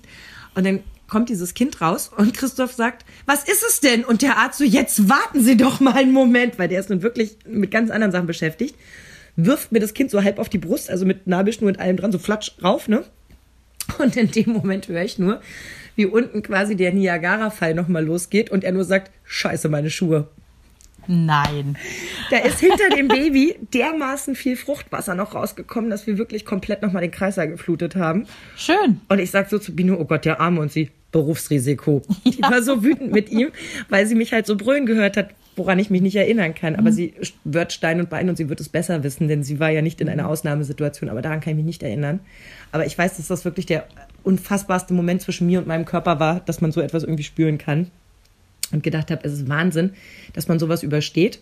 Und 0.54 0.66
dann 0.66 0.80
kommt 1.08 1.28
dieses 1.28 1.54
Kind 1.54 1.80
raus 1.80 2.10
und 2.14 2.34
Christoph 2.34 2.72
sagt, 2.72 3.04
was 3.26 3.44
ist 3.44 3.64
es 3.68 3.80
denn? 3.80 4.04
Und 4.04 4.22
der 4.22 4.38
Arzt 4.38 4.58
so, 4.58 4.64
jetzt 4.64 5.08
warten 5.08 5.42
Sie 5.42 5.56
doch 5.56 5.80
mal 5.80 5.94
einen 5.94 6.12
Moment, 6.12 6.58
weil 6.58 6.68
der 6.68 6.80
ist 6.80 6.90
nun 6.90 7.02
wirklich 7.02 7.36
mit 7.46 7.70
ganz 7.70 7.90
anderen 7.90 8.12
Sachen 8.12 8.26
beschäftigt. 8.26 8.74
Wirft 9.36 9.72
mir 9.72 9.80
das 9.80 9.94
Kind 9.94 10.10
so 10.10 10.22
halb 10.22 10.38
auf 10.38 10.48
die 10.48 10.58
Brust, 10.58 10.90
also 10.90 11.04
mit 11.04 11.26
Nabelschnur 11.26 11.68
und 11.68 11.80
allem 11.80 11.96
dran, 11.96 12.12
so 12.12 12.18
flatsch 12.18 12.52
rauf, 12.62 12.88
ne? 12.88 13.04
Und 13.98 14.16
in 14.16 14.30
dem 14.30 14.52
Moment 14.52 14.88
höre 14.88 15.02
ich 15.02 15.18
nur, 15.18 15.40
wie 15.96 16.06
unten 16.06 16.42
quasi 16.42 16.76
der 16.76 16.92
Niagara-Fall 16.92 17.74
nochmal 17.74 18.04
losgeht 18.04 18.50
und 18.50 18.64
er 18.64 18.72
nur 18.72 18.84
sagt, 18.84 19.10
scheiße, 19.24 19.68
meine 19.68 19.90
Schuhe. 19.90 20.28
Nein. 21.06 21.76
Da 22.30 22.38
ist 22.38 22.60
hinter 22.60 22.88
dem 22.96 23.08
Baby 23.08 23.56
dermaßen 23.74 24.34
viel 24.34 24.56
Fruchtwasser 24.56 25.14
noch 25.14 25.34
rausgekommen, 25.34 25.90
dass 25.90 26.06
wir 26.06 26.16
wirklich 26.16 26.44
komplett 26.44 26.80
nochmal 26.80 27.02
den 27.02 27.10
Kreislauf 27.10 27.48
geflutet 27.48 27.94
haben. 27.96 28.26
Schön. 28.56 29.00
Und 29.08 29.18
ich 29.18 29.30
sag 29.30 29.50
so 29.50 29.58
zu 29.58 29.74
Bino, 29.76 29.96
oh 29.98 30.04
Gott, 30.06 30.24
der 30.24 30.40
Arme 30.40 30.60
und 30.60 30.72
sie, 30.72 30.90
Berufsrisiko. 31.12 32.02
Die 32.24 32.42
war 32.42 32.62
so 32.62 32.82
wütend 32.82 33.12
mit 33.12 33.30
ihm, 33.30 33.50
weil 33.88 34.06
sie 34.06 34.14
mich 34.14 34.32
halt 34.32 34.46
so 34.46 34.56
brüllen 34.56 34.86
gehört 34.86 35.16
hat, 35.16 35.30
woran 35.56 35.78
ich 35.78 35.90
mich 35.90 36.02
nicht 36.02 36.16
erinnern 36.16 36.54
kann. 36.54 36.76
Aber 36.76 36.92
sie 36.92 37.14
wird 37.44 37.72
Stein 37.72 38.00
und 38.00 38.10
Bein 38.10 38.28
und 38.28 38.36
sie 38.36 38.48
wird 38.48 38.60
es 38.60 38.68
besser 38.68 39.02
wissen, 39.04 39.28
denn 39.28 39.42
sie 39.42 39.60
war 39.60 39.70
ja 39.70 39.82
nicht 39.82 40.00
in 40.00 40.08
einer 40.08 40.28
Ausnahmesituation, 40.28 41.08
aber 41.08 41.22
daran 41.22 41.40
kann 41.40 41.52
ich 41.52 41.56
mich 41.56 41.64
nicht 41.64 41.82
erinnern. 41.82 42.20
Aber 42.72 42.86
ich 42.86 42.96
weiß, 42.96 43.16
dass 43.16 43.28
das 43.28 43.44
wirklich 43.44 43.66
der 43.66 43.86
unfassbarste 44.22 44.94
Moment 44.94 45.22
zwischen 45.22 45.46
mir 45.46 45.58
und 45.58 45.66
meinem 45.66 45.84
Körper 45.84 46.18
war, 46.20 46.40
dass 46.40 46.60
man 46.60 46.72
so 46.72 46.80
etwas 46.80 47.02
irgendwie 47.02 47.24
spüren 47.24 47.58
kann. 47.58 47.90
Und 48.72 48.82
gedacht 48.82 49.10
habe, 49.10 49.22
es 49.24 49.32
ist 49.32 49.48
Wahnsinn, 49.48 49.90
dass 50.32 50.48
man 50.48 50.58
sowas 50.58 50.82
übersteht. 50.82 51.40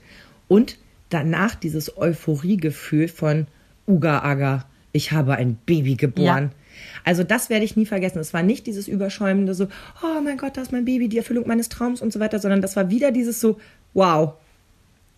Und 0.48 0.76
danach 1.08 1.54
dieses 1.54 1.96
Euphoriegefühl 1.96 3.08
von 3.08 3.46
Uga 3.86 4.20
Aga, 4.20 4.66
ich 4.92 5.12
habe 5.12 5.36
ein 5.36 5.56
Baby 5.64 5.94
geboren. 5.94 6.52
Also 7.04 7.24
das 7.24 7.50
werde 7.50 7.64
ich 7.64 7.76
nie 7.76 7.86
vergessen. 7.86 8.18
Es 8.18 8.34
war 8.34 8.42
nicht 8.42 8.66
dieses 8.66 8.88
überschäumende 8.88 9.54
so, 9.54 9.68
oh 10.02 10.20
mein 10.22 10.36
Gott, 10.36 10.56
das 10.56 10.64
ist 10.64 10.72
mein 10.72 10.84
Baby, 10.84 11.08
die 11.08 11.18
Erfüllung 11.18 11.46
meines 11.46 11.68
Traums 11.68 12.00
und 12.00 12.12
so 12.12 12.20
weiter, 12.20 12.38
sondern 12.38 12.62
das 12.62 12.76
war 12.76 12.90
wieder 12.90 13.12
dieses 13.12 13.40
so, 13.40 13.58
wow, 13.94 14.34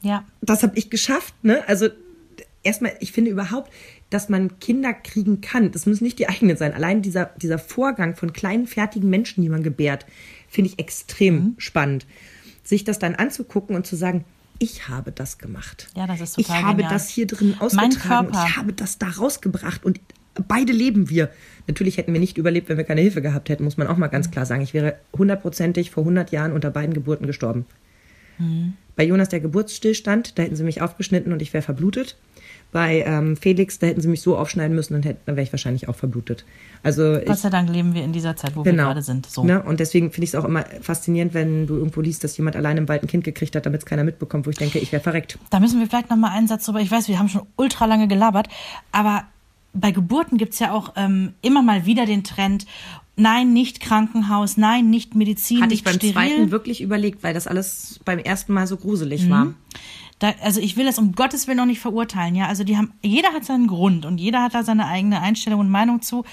Ja. 0.02 0.24
das 0.40 0.62
habe 0.62 0.76
ich 0.76 0.90
geschafft. 0.90 1.34
Ne? 1.42 1.62
Also 1.68 1.88
erstmal, 2.62 2.92
ich 3.00 3.12
finde 3.12 3.30
überhaupt, 3.30 3.72
dass 4.10 4.28
man 4.28 4.58
Kinder 4.60 4.92
kriegen 4.92 5.40
kann. 5.40 5.72
Das 5.72 5.86
müssen 5.86 6.04
nicht 6.04 6.18
die 6.18 6.28
eigenen 6.28 6.56
sein. 6.56 6.72
Allein 6.72 7.02
dieser, 7.02 7.26
dieser 7.40 7.58
Vorgang 7.58 8.14
von 8.16 8.32
kleinen, 8.32 8.66
fertigen 8.66 9.10
Menschen, 9.10 9.42
die 9.42 9.48
man 9.48 9.62
gebärt, 9.62 10.06
finde 10.48 10.70
ich 10.70 10.78
extrem 10.78 11.54
spannend. 11.58 12.06
Sich 12.62 12.84
das 12.84 12.98
dann 12.98 13.14
anzugucken 13.14 13.74
und 13.76 13.86
zu 13.86 13.96
sagen, 13.96 14.24
ich 14.60 14.88
habe 14.88 15.10
das 15.10 15.38
gemacht. 15.38 15.88
Ja, 15.96 16.06
das 16.06 16.20
ist 16.20 16.38
Ich 16.38 16.46
total 16.46 16.62
habe 16.62 16.76
genial. 16.76 16.92
das 16.92 17.08
hier 17.08 17.26
drin 17.26 17.50
Mein 17.50 17.60
ausgetragen 17.60 18.26
und 18.28 18.32
Körper. 18.34 18.46
ich 18.48 18.56
habe 18.56 18.72
das 18.72 18.98
da 18.98 19.08
rausgebracht 19.08 19.84
und 19.84 20.00
beide 20.46 20.72
leben 20.72 21.10
wir. 21.10 21.28
Natürlich 21.66 21.96
hätten 21.96 22.12
wir 22.12 22.20
nicht 22.20 22.38
überlebt, 22.38 22.68
wenn 22.68 22.76
wir 22.76 22.84
keine 22.84 23.00
Hilfe 23.00 23.20
gehabt 23.20 23.48
hätten, 23.48 23.64
muss 23.64 23.76
man 23.78 23.88
auch 23.88 23.96
mal 23.96 24.06
ganz 24.08 24.30
klar 24.30 24.46
sagen. 24.46 24.62
Ich 24.62 24.72
wäre 24.72 24.96
hundertprozentig 25.16 25.90
vor 25.90 26.04
100 26.04 26.30
Jahren 26.30 26.52
unter 26.52 26.70
beiden 26.70 26.94
Geburten 26.94 27.26
gestorben. 27.26 27.66
Bei 28.96 29.04
Jonas 29.04 29.28
der 29.28 29.40
Geburtsstillstand, 29.40 30.38
da 30.38 30.42
hätten 30.42 30.56
sie 30.56 30.64
mich 30.64 30.80
aufgeschnitten 30.82 31.32
und 31.32 31.42
ich 31.42 31.52
wäre 31.52 31.62
verblutet. 31.62 32.16
Bei 32.70 33.04
ähm, 33.06 33.36
Felix, 33.36 33.78
da 33.78 33.86
hätten 33.86 34.00
sie 34.00 34.08
mich 34.08 34.20
so 34.20 34.36
aufschneiden 34.36 34.74
müssen 34.74 34.96
und 34.96 35.04
hätten, 35.04 35.20
dann 35.26 35.36
wäre 35.36 35.44
ich 35.44 35.52
wahrscheinlich 35.52 35.88
auch 35.88 35.94
verblutet. 35.94 36.44
Also 36.82 37.20
Gott 37.24 37.38
sei 37.38 37.50
Dank 37.50 37.70
leben 37.70 37.94
wir 37.94 38.02
in 38.02 38.12
dieser 38.12 38.34
Zeit, 38.34 38.56
wo 38.56 38.64
wir 38.64 38.72
genau. 38.72 38.86
gerade 38.86 39.02
sind. 39.02 39.26
So. 39.26 39.44
Ne? 39.44 39.62
Und 39.62 39.78
deswegen 39.78 40.10
finde 40.10 40.24
ich 40.24 40.30
es 40.30 40.34
auch 40.34 40.44
immer 40.44 40.64
faszinierend, 40.80 41.34
wenn 41.34 41.68
du 41.68 41.76
irgendwo 41.76 42.00
liest, 42.00 42.24
dass 42.24 42.36
jemand 42.36 42.56
allein 42.56 42.76
im 42.76 42.88
Wald 42.88 43.04
ein 43.04 43.06
Kind 43.06 43.22
gekriegt 43.22 43.54
hat, 43.54 43.64
damit 43.64 43.82
es 43.82 43.86
keiner 43.86 44.02
mitbekommt, 44.02 44.46
wo 44.46 44.50
ich 44.50 44.56
denke, 44.56 44.80
ich 44.80 44.90
wäre 44.90 45.02
verreckt. 45.02 45.38
Da 45.50 45.60
müssen 45.60 45.78
wir 45.78 45.86
vielleicht 45.86 46.10
noch 46.10 46.16
mal 46.16 46.32
einen 46.32 46.48
Satz 46.48 46.66
drüber. 46.66 46.80
Ich 46.80 46.90
weiß, 46.90 47.06
wir 47.06 47.18
haben 47.18 47.28
schon 47.28 47.42
ultra 47.54 47.84
lange 47.86 48.08
gelabert, 48.08 48.48
aber 48.90 49.24
bei 49.74 49.90
Geburten 49.90 50.38
gibt's 50.38 50.58
ja 50.58 50.72
auch 50.72 50.92
ähm, 50.96 51.34
immer 51.42 51.62
mal 51.62 51.86
wieder 51.86 52.06
den 52.06 52.24
Trend, 52.24 52.66
nein, 53.16 53.52
nicht 53.52 53.80
Krankenhaus, 53.80 54.56
nein, 54.56 54.90
nicht 54.90 55.14
Medizin, 55.14 55.62
Hatte 55.62 55.74
ich 55.74 55.84
beim 55.84 55.94
steril. 55.94 56.12
zweiten 56.12 56.50
wirklich 56.50 56.80
überlegt, 56.80 57.22
weil 57.22 57.34
das 57.34 57.46
alles 57.46 58.00
beim 58.04 58.18
ersten 58.18 58.52
Mal 58.52 58.66
so 58.66 58.76
gruselig 58.76 59.28
war. 59.30 59.54
Da, 60.20 60.32
also 60.42 60.60
ich 60.60 60.76
will 60.76 60.86
das 60.86 60.98
um 60.98 61.12
Gottes 61.12 61.46
Willen 61.46 61.58
noch 61.58 61.66
nicht 61.66 61.80
verurteilen, 61.80 62.34
ja. 62.34 62.46
Also 62.46 62.64
die 62.64 62.76
haben, 62.76 62.92
jeder 63.02 63.32
hat 63.32 63.44
seinen 63.44 63.66
Grund 63.66 64.06
und 64.06 64.18
jeder 64.18 64.42
hat 64.42 64.54
da 64.54 64.62
seine 64.62 64.86
eigene 64.86 65.20
Einstellung 65.20 65.60
und 65.60 65.70
Meinung 65.70 66.02
zu. 66.02 66.24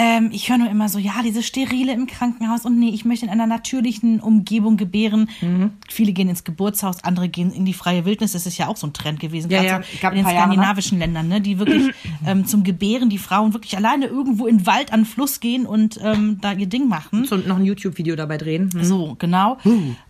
Ähm, 0.00 0.30
ich 0.32 0.48
höre 0.48 0.58
nur 0.58 0.70
immer 0.70 0.88
so, 0.88 1.00
ja, 1.00 1.22
diese 1.24 1.42
Sterile 1.42 1.92
im 1.92 2.06
Krankenhaus 2.06 2.64
und 2.64 2.78
nee, 2.78 2.90
ich 2.90 3.04
möchte 3.04 3.26
in 3.26 3.32
einer 3.32 3.48
natürlichen 3.48 4.20
Umgebung 4.20 4.76
gebären. 4.76 5.28
Mhm. 5.40 5.72
Viele 5.88 6.12
gehen 6.12 6.28
ins 6.28 6.44
Geburtshaus, 6.44 7.02
andere 7.02 7.28
gehen 7.28 7.50
in 7.50 7.64
die 7.64 7.72
freie 7.72 8.04
Wildnis. 8.04 8.30
Das 8.30 8.46
ist 8.46 8.56
ja 8.58 8.68
auch 8.68 8.76
so 8.76 8.86
ein 8.86 8.92
Trend 8.92 9.18
gewesen, 9.18 9.50
Ja, 9.50 9.60
ja, 9.60 9.76
in 9.78 9.82
den 10.00 10.24
Jahre, 10.24 10.24
ne? 10.24 10.30
skandinavischen 10.30 11.00
Ländern, 11.00 11.26
ne, 11.26 11.40
die 11.40 11.58
wirklich 11.58 11.92
ähm, 12.26 12.46
zum 12.46 12.62
Gebären 12.62 13.10
die 13.10 13.18
Frauen 13.18 13.54
wirklich 13.54 13.76
alleine 13.76 14.06
irgendwo 14.06 14.46
in 14.46 14.58
den 14.58 14.66
Wald 14.66 14.92
an 14.92 15.00
den 15.00 15.06
Fluss 15.06 15.40
gehen 15.40 15.66
und 15.66 15.98
ähm, 16.00 16.38
da 16.40 16.52
ihr 16.52 16.68
Ding 16.68 16.86
machen. 16.86 17.24
So, 17.24 17.36
noch 17.36 17.56
ein 17.56 17.64
YouTube-Video 17.64 18.14
dabei 18.14 18.38
drehen. 18.38 18.70
Hm. 18.72 18.84
So, 18.84 19.16
genau. 19.18 19.58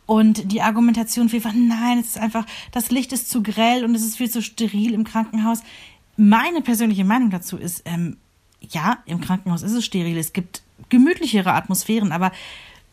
Und 0.04 0.52
die 0.52 0.60
Argumentation 0.60 1.30
vielfach, 1.30 1.54
nein, 1.54 1.98
es 1.98 2.08
ist 2.08 2.18
einfach, 2.18 2.44
das 2.72 2.90
Licht 2.90 3.14
ist 3.14 3.30
zu 3.30 3.42
grell 3.42 3.86
und 3.86 3.94
es 3.94 4.04
ist 4.04 4.18
viel 4.18 4.28
zu 4.28 4.42
steril 4.42 4.92
im 4.92 5.04
Krankenhaus. 5.04 5.62
Meine 6.18 6.60
persönliche 6.60 7.06
Meinung 7.06 7.30
dazu 7.30 7.56
ist, 7.56 7.84
ähm, 7.86 8.18
ja, 8.60 8.98
im 9.06 9.20
Krankenhaus 9.20 9.62
ist 9.62 9.72
es 9.72 9.84
steril, 9.84 10.16
es 10.18 10.32
gibt 10.32 10.62
gemütlichere 10.88 11.52
Atmosphären, 11.52 12.12
aber 12.12 12.32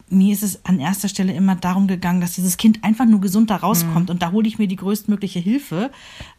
mir 0.09 0.33
ist 0.33 0.43
es 0.43 0.63
an 0.65 0.79
erster 0.79 1.07
Stelle 1.07 1.33
immer 1.33 1.55
darum 1.55 1.87
gegangen, 1.87 2.21
dass 2.21 2.33
dieses 2.33 2.57
Kind 2.57 2.83
einfach 2.83 3.05
nur 3.05 3.21
gesund 3.21 3.49
da 3.49 3.55
rauskommt 3.55 4.11
und 4.11 4.21
da 4.21 4.31
hole 4.31 4.47
ich 4.47 4.59
mir 4.59 4.67
die 4.67 4.75
größtmögliche 4.75 5.39
Hilfe. 5.39 5.89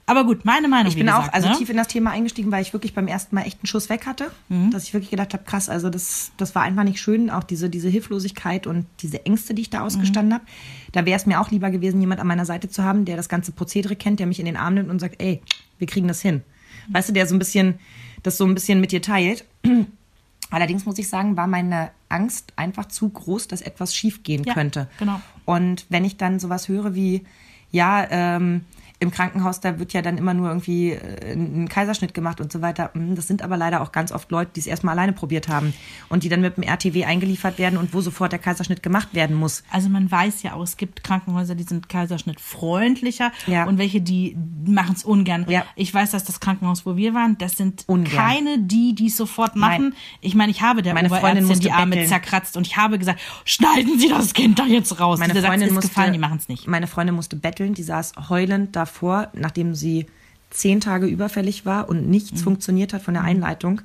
Aber 0.07 0.25
gut, 0.25 0.45
meine 0.45 0.69
Meinung. 0.69 0.89
Ich 0.89 0.97
bin 0.97 1.09
auch 1.09 1.19
gesagt, 1.19 1.35
also 1.35 1.49
ne? 1.49 1.57
tief 1.57 1.69
in 1.69 1.77
das 1.77 1.89
Thema 1.89 2.13
eingestiegen, 2.13 2.53
weil 2.53 2.63
ich 2.63 2.73
wirklich 2.73 2.95
beim 2.95 3.09
ersten 3.09 3.35
Mal 3.35 3.43
echt 3.43 3.59
einen 3.59 3.67
Schuss 3.67 3.89
weg 3.89 4.07
hatte. 4.07 4.31
Dass 4.71 4.85
ich 4.85 4.95
wirklich 4.95 5.11
gedacht 5.11 5.33
habe, 5.35 5.43
krass, 5.43 5.69
also 5.69 5.91
das, 5.91 6.31
das 6.37 6.55
war 6.55 6.63
einfach 6.63 6.85
nicht 6.85 7.01
schön. 7.01 7.29
Auch 7.29 7.43
diese, 7.43 7.69
diese 7.69 7.89
Hilflosigkeit 7.89 8.69
und 8.69 8.87
diese 9.01 9.27
Ängste, 9.27 9.53
die 9.53 9.63
ich 9.63 9.71
da 9.71 9.81
ausgestanden 9.81 10.35
habe. 10.35 10.45
Da 10.93 11.05
wäre 11.05 11.17
es 11.17 11.27
mir 11.27 11.41
auch 11.41 11.51
lieber 11.51 11.71
gewesen, 11.71 12.01
jemand 12.01 12.21
an 12.21 12.29
meiner 12.29 12.47
Seite 12.47 12.69
zu 12.69 12.85
haben, 12.85 13.05
der 13.05 13.17
das 13.17 13.29
ganze 13.29 13.51
Prozedere 13.51 13.97
kennt, 13.97 14.21
der 14.21 14.29
mich 14.29 14.39
in 14.39 14.47
den 14.47 14.57
Arm 14.57 14.75
nimmt 14.75 14.91
und 14.91 15.01
sagt, 15.01 15.21
ey, 15.21 15.43
wir 15.79 15.89
kriegen 15.89 16.07
das 16.07 16.23
hin. 16.23 16.43
Weißt 16.89 17.09
du, 17.09 17.13
der 17.13 17.27
so 17.27 17.35
ein 17.35 17.41
bisschen, 17.41 17.81
das 18.27 18.37
so 18.37 18.45
ein 18.45 18.55
bisschen 18.55 18.81
mit 18.81 18.93
dir 18.93 19.03
teilt. 19.03 19.45
Allerdings 20.51 20.85
muss 20.87 20.99
ich 20.99 21.09
sagen, 21.09 21.37
war 21.37 21.47
meine 21.47 21.91
Angst 22.09 22.53
einfach 22.57 22.87
zu 22.87 23.09
groß, 23.09 23.49
dass 23.49 23.63
etwas 23.63 23.95
schiefgehen 23.95 24.45
Ja, 24.45 24.55
könnte. 24.55 24.89
genau. 24.99 25.21
Und 25.45 25.87
wenn 25.89 26.05
ich 26.05 26.17
dann 26.17 26.39
sowas 26.39 26.69
höre 26.69 26.95
wie, 26.95 27.25
ja, 27.73 28.07
ähm, 28.11 28.65
im 28.99 29.11
Krankenhaus, 29.11 29.61
da 29.61 29.79
wird 29.79 29.93
ja 29.93 30.01
dann 30.01 30.17
immer 30.17 30.33
nur 30.33 30.49
irgendwie 30.49 30.93
äh, 30.93 31.33
ein 31.35 31.69
Kaiserschnitt 31.69 32.15
gemacht 32.15 32.41
und 32.41 32.51
so 32.51 32.63
weiter. 32.63 32.91
Mm, 32.95 33.15
Das 33.15 33.27
sind 33.27 33.43
aber 33.43 33.57
leider 33.59 33.83
auch 33.83 33.93
ganz 33.93 34.11
oft 34.11 34.31
Leute, 34.31 34.53
die 34.57 34.61
es 34.61 34.67
erstmal 34.67 34.93
alleine 34.93 35.13
probiert 35.13 35.49
haben 35.49 35.75
und 36.09 36.23
die 36.23 36.29
dann 36.31 36.41
mit 36.41 36.57
dem 36.57 36.63
RTW 36.63 37.05
eingeliefert 37.05 37.59
werden 37.59 37.79
und 37.79 37.93
wo 37.93 38.01
sofort 38.01 38.33
der 38.33 38.39
Kaiserschnitt 38.39 38.83
gemacht 38.83 39.09
werden 39.13 39.37
muss. 39.37 39.65
Also 39.71 39.89
man 39.91 40.11
weiß 40.11 40.43
ja 40.45 40.55
auch, 40.55 40.63
es 40.63 40.77
gibt 40.79 41.05
Krankenhäuser, 41.05 41.55
die 41.55 41.65
sind 41.65 41.89
Kaiserschnittfreundlicher 41.89 43.33
Ja. 43.47 43.65
und 43.67 43.79
welche, 43.79 44.01
die 44.01 44.37
machen 44.67 44.95
es 44.97 45.05
ungern. 45.05 45.47
Ja. 45.49 45.65
Ich 45.77 45.93
weiß, 45.93 46.11
dass 46.13 46.25
das 46.25 46.41
Krankenhaus, 46.41 46.87
wo 46.87 46.97
wir 46.97 47.15
waren, 47.15 47.39
das 47.39 47.53
sind 47.57 47.85
Ungern. 47.87 48.13
keine, 48.17 48.59
die 48.61 48.95
die 48.95 49.07
es 49.09 49.17
sofort 49.17 49.57
machen. 49.57 49.91
Nein. 49.91 49.95
Ich 50.21 50.35
meine, 50.35 50.51
ich 50.53 50.63
habe 50.63 50.83
der 50.83 50.95
Meine 50.95 51.09
Freundin 51.09 51.49
die 51.61 51.71
Arme 51.73 51.91
betteln. 51.93 52.09
zerkratzt 52.09 52.57
und 52.57 52.67
ich 52.67 52.77
habe 52.77 52.99
gesagt, 52.99 53.21
schneiden 53.45 53.99
Sie 53.99 54.09
das 54.09 54.33
Kind 54.35 54.59
da 54.59 54.65
jetzt 54.65 54.99
raus. 55.01 55.19
Meine 55.19 55.35
Freundin 55.35 55.69
ist 55.69 55.75
musste, 55.75 55.89
gefallen, 55.89 56.13
die 56.13 56.19
machen 56.19 56.39
es 56.39 56.49
nicht. 56.49 56.67
Meine 56.67 56.87
Freundin 56.87 57.15
musste 57.15 57.37
betteln, 57.37 57.75
die 57.75 57.83
saß 57.83 58.13
heulend 58.29 58.75
davor, 58.87 59.29
nachdem 59.35 59.75
sie 59.75 60.07
zehn 60.51 60.81
Tage 60.81 61.07
überfällig 61.07 61.67
war 61.67 61.89
und 61.89 62.05
Mhm. 62.05 62.11
nichts 62.11 62.43
funktioniert 62.43 62.93
hat 62.93 63.03
von 63.03 63.15
der 63.15 63.25
Einleitung. 63.25 63.81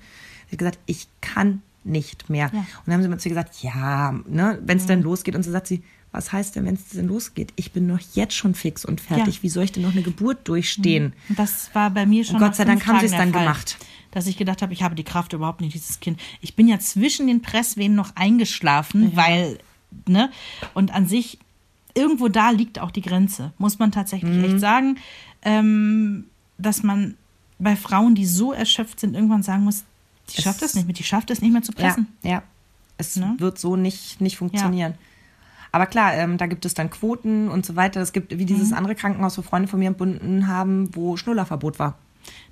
Sie 0.48 0.51
hat 0.53 0.60
gesagt, 0.60 0.79
ich 0.86 1.08
kann 1.22 1.62
nicht 1.84 2.29
mehr. 2.29 2.51
Ja. 2.53 2.60
Mhm. 2.60 2.60
Und 2.60 2.67
dann 2.86 2.93
haben 2.96 3.01
sie 3.03 3.10
mal 3.10 3.17
zu 3.17 3.29
ihr 3.29 3.36
gesagt, 3.36 3.63
ja, 3.63 4.12
ne, 4.27 4.60
wenn 4.63 4.77
es 4.77 4.86
dann 4.86 5.01
losgeht. 5.01 5.36
Und 5.36 5.43
so 5.43 5.51
sagt 5.51 5.67
sie, 5.67 5.81
was 6.12 6.31
heißt 6.31 6.55
denn, 6.55 6.65
wenn 6.65 6.75
es 6.75 6.89
denn 6.89 7.08
losgeht? 7.08 7.53
Ich 7.55 7.72
bin 7.72 7.88
doch 7.88 8.00
jetzt 8.13 8.34
schon 8.36 8.53
fix 8.53 8.84
und 8.86 9.00
fertig. 9.01 9.38
Ja. 9.38 9.43
Wie 9.43 9.50
soll 9.50 9.63
ich 9.63 9.72
denn 9.72 9.84
noch 9.84 9.93
eine 9.93 10.01
Geburt 10.03 10.48
durchstehen? 10.48 11.13
Und 11.29 11.39
Das 11.39 11.70
war 11.74 11.89
bei 11.89 12.05
mir 12.05 12.24
schon. 12.25 12.36
Und 12.36 12.41
Gott 12.41 12.55
sei 12.55 12.65
Dank 12.65 12.86
haben 12.86 13.00
sie 13.00 13.05
es 13.05 13.12
dann 13.13 13.31
Fall, 13.31 13.43
gemacht. 13.43 13.77
Dass 14.12 14.27
ich 14.27 14.36
gedacht 14.38 14.62
habe, 14.62 14.74
ich 14.74 14.84
habe 14.84 14.93
die 14.93 15.05
Kraft 15.05 15.31
überhaupt 15.34 15.62
nicht, 15.62 15.74
dieses 15.74 16.01
Kind. 16.01 16.20
Ich 16.41 16.55
bin 16.55 16.67
ja 16.67 16.79
zwischen 16.79 17.27
den 17.27 17.41
Presswehen 17.41 17.96
noch 17.96 18.13
eingeschlafen, 18.17 19.15
weil, 19.15 19.58
ne? 20.08 20.29
Und 20.74 20.93
an 20.93 21.08
sich, 21.08 21.39
irgendwo 21.96 22.28
da 22.28 22.50
liegt 22.52 22.80
auch 22.80 22.92
die 22.92 23.02
Grenze, 23.02 23.54
muss 23.58 23.80
man 23.80 23.92
tatsächlich 23.92 24.32
Mhm. 24.38 24.44
echt 24.44 24.60
sagen. 24.60 24.98
Ähm, 25.44 26.26
dass 26.58 26.84
man 26.84 27.16
bei 27.60 27.76
Frauen, 27.76 28.16
die 28.16 28.26
so 28.26 28.54
erschöpft 28.54 29.00
sind, 29.00 29.16
irgendwann 29.16 29.44
sagen 29.44 29.64
muss, 29.64 29.84
die 30.30 30.38
Es- 30.38 30.44
schafft 30.44 30.62
das 30.62 30.76
nicht 30.76 30.86
mehr, 30.86 30.94
die 30.94 31.04
schafft 31.04 31.32
es 31.32 31.42
nicht 31.42 31.52
mehr 31.52 31.62
zu 31.64 31.72
Ja, 31.74 31.84
pressen. 31.86 32.08
ja. 32.24 32.44
Es 32.98 33.16
Ne? 33.16 33.36
wird 33.40 33.58
so 33.58 33.76
nicht, 33.76 34.22
nicht 34.22 34.38
funktionieren. 34.38 34.94
Aber 35.72 35.86
klar, 35.88 36.14
ähm, 36.14 36.38
da 36.38 36.46
gibt 36.48 36.66
es 36.66 36.74
dann 36.74 36.90
Quoten 36.90 37.48
und 37.50 37.66
so 37.66 37.76
weiter. 37.76 38.02
Es 38.02 38.12
gibt 38.14 38.32
wie 38.32 38.44
Mhm. 38.44 38.48
dieses 38.48 38.74
andere 38.74 38.94
Krankenhaus, 38.94 39.38
wo 39.38 39.42
Freunde 39.42 39.68
von 39.68 39.80
mir 39.80 39.88
entbunden 39.88 40.48
haben, 40.48 40.94
wo 40.96 41.18
Schnullerverbot 41.18 41.80
war. 41.80 41.98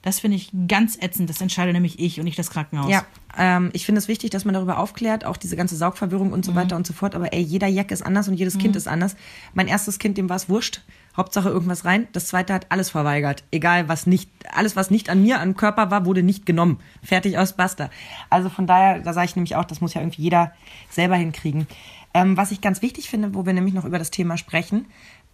Das 0.02 0.20
finde 0.20 0.38
ich 0.38 0.52
ganz 0.68 0.98
ätzend. 1.02 1.30
Das 1.30 1.42
entscheide 1.42 1.74
nämlich 1.74 2.00
ich 2.00 2.20
und 2.20 2.26
nicht 2.26 2.40
das 2.40 2.50
Krankenhaus. 2.50 2.90
Ja, 2.90 3.06
ähm, 3.38 3.70
ich 3.74 3.86
finde 3.86 4.00
es 4.00 4.08
wichtig, 4.08 4.30
dass 4.30 4.46
man 4.46 4.54
darüber 4.54 4.78
aufklärt, 4.80 5.26
auch 5.26 5.38
diese 5.38 5.56
ganze 5.56 5.76
Saugverwirrung 5.76 6.32
und 6.32 6.46
so 6.46 6.56
weiter 6.56 6.76
und 6.76 6.88
so 6.88 6.94
fort. 6.94 7.16
Aber 7.16 7.34
ey, 7.34 7.42
jeder 7.42 7.68
Jack 7.68 7.92
ist 7.92 8.02
anders 8.02 8.28
und 8.28 8.36
jedes 8.36 8.58
Kind 8.58 8.76
ist 8.76 8.88
anders. 8.88 9.16
Mein 9.54 9.68
erstes 9.68 10.00
Kind, 10.00 10.18
dem 10.18 10.30
war 10.30 10.36
es 10.36 10.50
wurscht. 10.50 10.82
Hauptsache 11.16 11.50
irgendwas 11.50 11.86
rein. 11.86 12.08
Das 12.14 12.28
zweite 12.28 12.54
hat 12.54 12.68
alles 12.70 12.92
verweigert. 12.92 13.44
Egal, 13.52 13.90
was 13.90 14.08
nicht, 14.08 14.30
alles, 14.54 14.76
was 14.76 14.90
nicht 14.90 15.10
an 15.10 15.22
mir, 15.22 15.42
am 15.42 15.56
Körper 15.56 15.92
war, 15.92 16.06
wurde 16.06 16.24
nicht 16.24 16.46
genommen. 16.46 16.80
Fertig 17.04 17.38
aus, 17.38 17.54
basta. 17.54 17.90
Also 18.30 18.50
von 18.50 18.68
daher, 18.68 19.00
da 19.00 19.14
sage 19.14 19.26
ich 19.26 19.36
nämlich 19.36 19.56
auch, 19.56 19.66
das 19.66 19.82
muss 19.82 19.94
ja 19.94 20.02
irgendwie 20.02 20.22
jeder 20.22 20.54
selber 20.90 21.16
hinkriegen. 21.16 21.68
Ähm, 22.14 22.38
was 22.38 22.52
ich 22.52 22.62
ganz 22.62 22.82
wichtig 22.82 23.10
finde, 23.10 23.36
wo 23.36 23.46
wir 23.46 23.54
nämlich 23.54 23.74
noch 23.74 23.86
über 23.86 24.00
das 24.00 24.12
Thema 24.12 24.38
sprechen, 24.38 24.86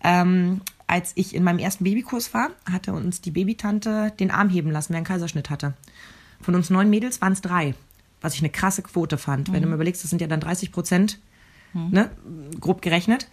ähm, 0.06 0.62
als 0.86 1.13
ich 1.15 1.34
in 1.34 1.44
meinem 1.44 1.58
ersten 1.58 1.84
Babykurs 1.84 2.34
war, 2.34 2.52
hatte 2.72 2.94
uns 2.94 3.22
die 3.22 3.32
Babytante 3.32 4.13
den 4.20 4.30
Arm 4.30 4.50
heben 4.50 4.70
lassen, 4.70 4.89
wer 4.94 4.98
einen 4.98 5.06
Kaiserschnitt 5.06 5.50
hatte. 5.50 5.74
Von 6.41 6.54
uns 6.54 6.70
neun 6.70 6.91
Mädels 6.91 7.22
waren 7.22 7.34
es 7.34 7.41
drei, 7.41 7.74
was 8.22 8.36
ich 8.36 8.41
eine 8.41 8.52
krasse 8.52 8.84
Quote 8.84 9.18
fand. 9.18 9.52
Wenn 9.52 9.63
du 9.63 9.68
mir 9.68 9.76
überlegst, 9.76 10.04
das 10.04 10.12
sind 10.12 10.22
ja 10.22 10.28
dann 10.28 10.39
30 10.39 10.72
Prozent, 10.72 11.20
ne, 11.74 12.12
grob 12.60 12.84
gerechnet. 12.84 13.28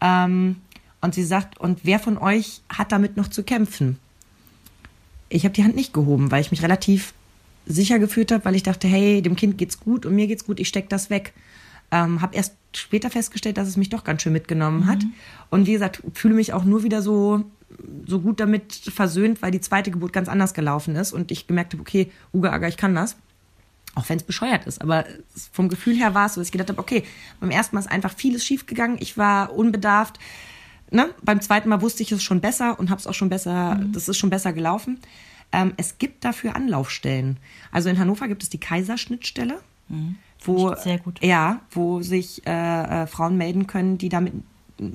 Ähm, 0.00 0.56
und 1.02 1.14
sie 1.14 1.24
sagt, 1.24 1.60
und 1.60 1.80
wer 1.82 1.98
von 1.98 2.16
euch 2.16 2.62
hat 2.70 2.90
damit 2.90 3.18
noch 3.18 3.28
zu 3.28 3.42
kämpfen? 3.42 3.98
Ich 5.28 5.44
habe 5.44 5.52
die 5.52 5.62
Hand 5.62 5.76
nicht 5.76 5.92
gehoben, 5.92 6.30
weil 6.30 6.40
ich 6.40 6.50
mich 6.50 6.62
relativ 6.62 7.12
sicher 7.66 7.98
gefühlt 7.98 8.32
habe, 8.32 8.46
weil 8.46 8.54
ich 8.54 8.62
dachte, 8.62 8.88
hey, 8.88 9.20
dem 9.20 9.36
Kind 9.36 9.58
geht's 9.58 9.78
gut 9.78 10.06
und 10.06 10.14
mir 10.14 10.26
geht's 10.26 10.46
gut, 10.46 10.58
ich 10.58 10.68
steck 10.68 10.88
das 10.88 11.10
weg. 11.10 11.34
Ähm, 11.90 12.22
habe 12.22 12.34
erst 12.34 12.54
später 12.76 13.10
festgestellt, 13.10 13.56
dass 13.56 13.68
es 13.68 13.76
mich 13.76 13.88
doch 13.88 14.04
ganz 14.04 14.22
schön 14.22 14.32
mitgenommen 14.32 14.86
hat. 14.86 15.02
Und 15.50 15.66
wie 15.66 15.72
gesagt, 15.72 16.02
fühle 16.14 16.34
mich 16.34 16.52
auch 16.52 16.64
nur 16.64 16.82
wieder 16.82 17.02
so, 17.02 17.44
so 18.06 18.20
gut 18.20 18.40
damit 18.40 18.72
versöhnt, 18.74 19.42
weil 19.42 19.50
die 19.50 19.60
zweite 19.60 19.90
Geburt 19.90 20.12
ganz 20.12 20.28
anders 20.28 20.54
gelaufen 20.54 20.96
ist 20.96 21.12
und 21.12 21.30
ich 21.30 21.46
gemerkt 21.46 21.72
habe, 21.72 21.80
okay, 21.82 22.10
Uga 22.32 22.52
Aga, 22.52 22.68
ich 22.68 22.76
kann 22.76 22.94
das. 22.94 23.16
Auch 23.96 24.08
wenn 24.08 24.16
es 24.16 24.24
bescheuert 24.24 24.66
ist. 24.66 24.82
Aber 24.82 25.04
vom 25.52 25.68
Gefühl 25.68 25.96
her 25.96 26.14
war 26.14 26.26
es 26.26 26.34
so, 26.34 26.40
dass 26.40 26.48
ich 26.48 26.52
gedacht 26.52 26.70
habe, 26.70 26.80
okay, 26.80 27.04
beim 27.38 27.50
ersten 27.50 27.76
Mal 27.76 27.80
ist 27.80 27.90
einfach 27.90 28.12
vieles 28.14 28.44
schiefgegangen. 28.44 28.96
Ich 28.98 29.16
war 29.16 29.52
unbedarft. 29.52 30.18
Ne? 30.90 31.10
Beim 31.22 31.40
zweiten 31.40 31.68
Mal 31.68 31.80
wusste 31.80 32.02
ich 32.02 32.10
es 32.10 32.22
schon 32.22 32.40
besser 32.40 32.78
und 32.78 32.90
habe 32.90 33.00
es 33.00 33.06
auch 33.06 33.14
schon 33.14 33.28
besser, 33.28 33.80
das 33.92 34.08
ist 34.08 34.16
schon 34.16 34.30
besser 34.30 34.52
gelaufen. 34.52 34.98
Ähm, 35.52 35.72
es 35.76 35.98
gibt 35.98 36.24
dafür 36.24 36.56
Anlaufstellen. 36.56 37.36
Also 37.70 37.88
in 37.88 37.98
Hannover 37.98 38.26
gibt 38.26 38.42
es 38.42 38.48
die 38.48 38.58
Kaiserschnittstelle, 38.58 39.60
wo. 40.46 40.74
Ja, 41.22 41.60
wo 41.70 42.02
sich 42.02 42.46
äh, 42.46 43.02
äh, 43.02 43.06
Frauen 43.06 43.36
melden 43.36 43.66
können, 43.66 43.98
die 43.98 44.08
damit 44.08 44.32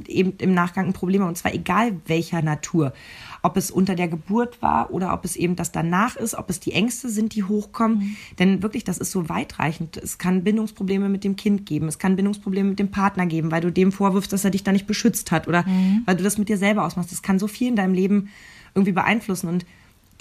eben 0.07 0.33
im 0.39 0.53
Nachgang 0.53 0.87
ein 0.87 0.93
Problem 0.93 1.21
haben. 1.21 1.29
Und 1.29 1.37
zwar 1.37 1.53
egal 1.53 1.93
welcher 2.05 2.41
Natur. 2.41 2.93
Ob 3.41 3.55
es 3.55 3.71
unter 3.71 3.95
der 3.95 4.09
Geburt 4.09 4.61
war 4.61 4.91
oder 4.91 5.13
ob 5.13 5.23
es 5.23 5.37
eben 5.37 5.55
das 5.55 5.71
danach 5.71 6.17
ist, 6.17 6.35
ob 6.35 6.49
es 6.49 6.59
die 6.59 6.73
Ängste 6.73 7.09
sind, 7.09 7.33
die 7.35 7.45
hochkommen. 7.45 8.17
Denn 8.37 8.61
wirklich, 8.61 8.83
das 8.83 8.97
ist 8.97 9.11
so 9.11 9.29
weitreichend. 9.29 9.95
Es 9.95 10.17
kann 10.17 10.43
Bindungsprobleme 10.43 11.07
mit 11.07 11.23
dem 11.23 11.37
Kind 11.37 11.65
geben. 11.65 11.87
Es 11.87 11.99
kann 11.99 12.17
Bindungsprobleme 12.17 12.69
mit 12.69 12.79
dem 12.79 12.91
Partner 12.91 13.25
geben, 13.25 13.51
weil 13.51 13.61
du 13.61 13.71
dem 13.71 13.91
vorwirfst, 13.91 14.33
dass 14.33 14.43
er 14.43 14.51
dich 14.51 14.63
da 14.63 14.73
nicht 14.73 14.87
beschützt 14.87 15.31
hat 15.31 15.47
oder 15.47 15.65
weil 16.05 16.17
du 16.17 16.23
das 16.23 16.37
mit 16.37 16.49
dir 16.49 16.57
selber 16.57 16.85
ausmachst. 16.85 17.11
Das 17.11 17.21
kann 17.21 17.39
so 17.39 17.47
viel 17.47 17.69
in 17.69 17.75
deinem 17.77 17.93
Leben 17.93 18.29
irgendwie 18.75 18.91
beeinflussen. 18.91 19.47
Und 19.47 19.65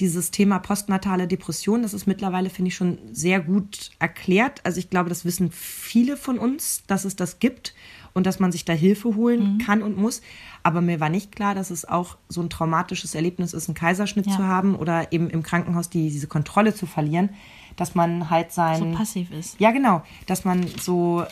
dieses 0.01 0.31
Thema 0.31 0.59
postnatale 0.61 1.27
Depression, 1.27 1.83
das 1.83 1.93
ist 1.93 2.07
mittlerweile, 2.07 2.51
finde 2.51 2.69
ich, 2.69 2.77
schon 2.77 2.99
sehr 3.13 3.41
gut 3.41 3.91
erklärt. 3.99 4.61
Also 4.65 4.79
ich 4.79 4.91
glaube, 4.91 5.09
das 5.09 5.25
wissen 5.25 5.51
viele 5.51 6.17
von 6.17 6.39
uns, 6.39 6.85
dass 6.87 7.05
es 7.05 7.17
das 7.17 7.41
gibt 7.41 7.75
und 8.15 8.27
dass 8.27 8.39
man 8.39 8.53
sich 8.53 8.65
da 8.65 8.73
Hilfe 8.73 9.17
holen 9.17 9.59
kann 9.59 9.83
und 9.83 9.97
muss. 9.97 10.23
Aber 10.63 10.81
mir 10.81 11.01
war 11.01 11.09
nicht 11.09 11.35
klar, 11.35 11.55
dass 11.55 11.71
es 11.71 11.85
auch 11.85 12.17
so 12.29 12.41
ein 12.41 12.51
traumatisches 12.51 13.15
Erlebnis 13.15 13.53
ist, 13.53 13.69
einen 13.69 13.75
Kaiserschnitt 13.75 14.27
Ja. 14.27 14.37
zu 14.37 14.45
haben 14.45 14.77
oder 14.77 15.13
eben 15.13 15.31
im 15.31 15.43
Krankenhaus 15.43 15.89
die, 15.91 16.11
diese 16.11 16.27
Kontrolle 16.27 16.75
zu 16.75 16.87
verlieren, 16.87 17.31
dass 17.77 17.95
man 17.95 18.31
halt 18.31 18.53
sein... 18.53 18.79
So 18.79 18.93
passiv 18.93 19.31
ist. 19.33 19.59
Ja, 19.61 19.71
genau. 19.73 20.03
Dass 20.27 20.45
man 20.45 20.67
so, 20.81 21.25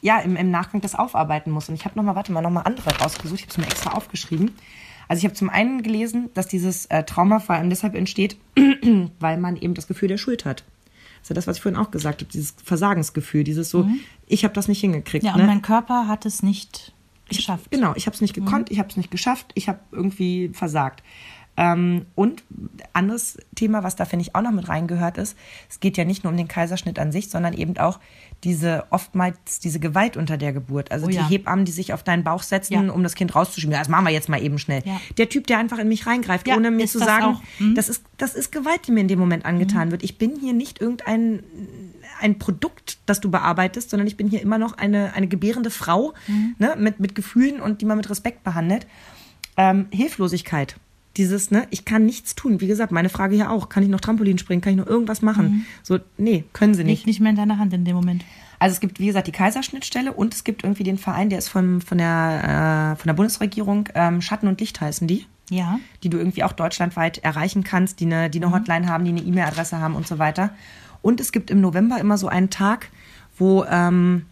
ja, 0.00 0.18
im, 0.20 0.36
im 0.36 0.50
Nachgang 0.50 0.80
das 0.80 0.94
aufarbeiten 0.94 1.50
muss. 1.50 1.68
Und 1.68 1.74
ich 1.74 1.84
habe 1.84 1.96
nochmal, 1.96 2.16
warte 2.16 2.32
mal, 2.32 2.40
nochmal 2.42 2.64
andere 2.66 2.96
rausgesucht. 2.98 3.40
Ich 3.40 3.46
habe 3.46 3.52
es 3.52 3.58
mir 3.58 3.66
extra 3.66 3.92
aufgeschrieben. 3.92 4.52
Also 5.12 5.18
ich 5.20 5.24
habe 5.26 5.34
zum 5.34 5.50
einen 5.50 5.82
gelesen, 5.82 6.30
dass 6.32 6.48
dieses 6.48 6.86
äh, 6.86 7.04
Trauma 7.04 7.38
vor 7.38 7.54
allem 7.54 7.68
deshalb 7.68 7.94
entsteht, 7.94 8.38
weil 9.20 9.36
man 9.36 9.58
eben 9.58 9.74
das 9.74 9.86
Gefühl 9.86 10.08
der 10.08 10.16
Schuld 10.16 10.46
hat. 10.46 10.60
Das 10.60 11.24
ist 11.24 11.28
ja 11.28 11.34
das, 11.34 11.46
was 11.46 11.56
ich 11.58 11.62
vorhin 11.62 11.78
auch 11.78 11.90
gesagt 11.90 12.22
habe, 12.22 12.32
dieses 12.32 12.54
Versagensgefühl, 12.64 13.44
dieses 13.44 13.68
so, 13.68 13.86
ich 14.26 14.42
habe 14.42 14.54
das 14.54 14.68
nicht 14.68 14.80
hingekriegt. 14.80 15.22
Mhm. 15.22 15.26
Ja, 15.26 15.34
und 15.34 15.42
ne? 15.42 15.46
mein 15.48 15.60
Körper 15.60 16.08
hat 16.08 16.24
es 16.24 16.42
nicht 16.42 16.94
geschafft. 17.28 17.70
Genau, 17.70 17.92
ich 17.94 18.06
habe 18.06 18.14
es 18.14 18.22
nicht 18.22 18.32
gekonnt, 18.32 18.70
ich 18.70 18.78
habe 18.78 18.88
es 18.88 18.96
nicht 18.96 19.10
geschafft, 19.10 19.52
ich 19.54 19.68
habe 19.68 19.80
irgendwie 19.90 20.48
versagt. 20.54 21.02
Ähm, 21.56 22.06
und 22.14 22.42
anderes 22.94 23.36
Thema, 23.54 23.82
was 23.82 23.94
da 23.94 24.06
finde 24.06 24.22
ich 24.22 24.34
auch 24.34 24.40
noch 24.40 24.52
mit 24.52 24.68
reingehört 24.68 25.18
ist, 25.18 25.36
es 25.68 25.80
geht 25.80 25.98
ja 25.98 26.04
nicht 26.04 26.24
nur 26.24 26.30
um 26.30 26.36
den 26.36 26.48
Kaiserschnitt 26.48 26.98
an 26.98 27.12
sich, 27.12 27.28
sondern 27.28 27.52
eben 27.52 27.76
auch 27.76 28.00
diese 28.42 28.84
oftmals 28.90 29.58
diese 29.60 29.78
Gewalt 29.78 30.16
unter 30.16 30.38
der 30.38 30.52
Geburt. 30.54 30.90
Also 30.90 31.06
Oh 31.06 31.08
die 31.10 31.16
ja. 31.16 31.28
Hebammen, 31.28 31.64
die 31.66 31.72
sich 31.72 31.92
auf 31.92 32.02
deinen 32.02 32.24
Bauch 32.24 32.42
setzen, 32.42 32.72
Ja. 32.72 32.92
um 32.92 33.02
das 33.02 33.14
Kind 33.14 33.34
rauszuschieben. 33.34 33.72
Ja, 33.72 33.80
Das 33.80 33.88
machen 33.88 34.04
wir 34.06 34.12
jetzt 34.12 34.30
mal 34.30 34.42
eben 34.42 34.58
schnell. 34.58 34.82
Ja. 34.86 34.98
Der 35.18 35.28
Typ, 35.28 35.46
der 35.46 35.58
einfach 35.58 35.78
in 35.78 35.88
mich 35.88 36.06
reingreift, 36.06 36.48
ohne 36.48 36.70
mir 36.70 36.86
zu 36.86 36.98
das 36.98 37.06
sagen. 37.06 37.38
Mhm. 37.58 37.74
das, 37.74 37.90
ist, 37.90 38.02
das 38.16 38.34
ist 38.34 38.50
Gewalt, 38.50 38.86
die 38.86 38.92
mir 38.92 39.00
in 39.00 39.08
dem 39.08 39.18
Moment 39.18 39.44
angetan 39.44 39.90
wird. 39.90 40.02
Ich 40.02 40.16
bin 40.18 40.38
hier 40.40 40.54
nicht 40.54 40.80
irgendein 40.80 41.42
ein 42.20 42.38
Produkt, 42.38 42.98
das 43.06 43.20
du 43.20 43.30
bearbeitest, 43.30 43.90
sondern 43.90 44.06
ich 44.06 44.16
bin 44.16 44.28
hier 44.28 44.40
immer 44.40 44.56
noch 44.56 44.78
eine, 44.78 45.12
eine 45.14 45.26
gebärende 45.26 45.70
Frau 45.70 46.14
Mhm. 46.28 46.54
ne, 46.58 46.74
mit, 46.78 47.00
mit 47.00 47.14
Gefühlen 47.14 47.60
und 47.60 47.80
die 47.80 47.84
man 47.84 47.96
mit 47.96 48.08
Respekt 48.08 48.42
behandelt. 48.44 48.86
Ähm, 49.56 49.86
Hilflosigkeit. 49.90 50.76
Dieses, 51.18 51.50
ne, 51.50 51.66
ich 51.70 51.84
kann 51.84 52.06
nichts 52.06 52.34
tun. 52.34 52.60
Wie 52.60 52.66
gesagt, 52.66 52.90
meine 52.90 53.08
Frage 53.10 53.34
hier 53.34 53.50
auch. 53.50 53.68
Kann 53.68 53.82
ich 53.82 53.88
noch 53.90 54.00
Trampolin 54.00 54.38
springen? 54.38 54.62
Kann 54.62 54.72
ich 54.72 54.78
noch 54.78 54.86
irgendwas 54.86 55.20
machen? 55.20 55.66
So, 55.82 55.98
nee, 56.16 56.44
können 56.54 56.72
sie 56.74 56.84
nicht. 56.84 57.00
Liegt 57.00 57.06
nicht 57.06 57.20
mehr 57.20 57.30
in 57.30 57.36
deiner 57.36 57.58
Hand 57.58 57.72
in 57.74 57.84
dem 57.84 57.94
Moment. 57.96 58.24
Also 58.58 58.74
es 58.74 58.80
gibt, 58.80 58.98
wie 58.98 59.06
gesagt, 59.06 59.26
die 59.26 59.32
Kaiserschnittstelle 59.32 60.12
und 60.12 60.32
es 60.34 60.44
gibt 60.44 60.62
irgendwie 60.64 60.84
den 60.84 60.96
Verein, 60.96 61.28
der 61.28 61.38
ist 61.38 61.48
von, 61.48 61.80
von, 61.80 61.98
der, 61.98 62.92
äh, 62.94 62.96
von 62.98 63.08
der 63.08 63.14
Bundesregierung, 63.14 63.88
ähm, 63.94 64.22
Schatten 64.22 64.46
und 64.46 64.60
Licht 64.60 64.80
heißen 64.80 65.06
die, 65.08 65.26
Ja. 65.50 65.80
die 66.02 66.08
du 66.08 66.16
irgendwie 66.16 66.44
auch 66.44 66.52
deutschlandweit 66.52 67.18
erreichen 67.18 67.64
kannst, 67.64 67.98
die 68.00 68.06
eine, 68.06 68.30
die 68.30 68.42
eine 68.42 68.52
Hotline 68.54 68.86
haben, 68.88 69.04
die 69.04 69.10
eine 69.10 69.20
E-Mail-Adresse 69.20 69.80
haben 69.80 69.96
und 69.96 70.06
so 70.06 70.18
weiter. 70.18 70.50
Und 71.02 71.20
es 71.20 71.32
gibt 71.32 71.50
im 71.50 71.60
November 71.60 71.98
immer 71.98 72.16
so 72.16 72.28
einen 72.28 72.50
Tag, 72.50 72.88
wo 73.36 73.64
ähm, 73.64 74.26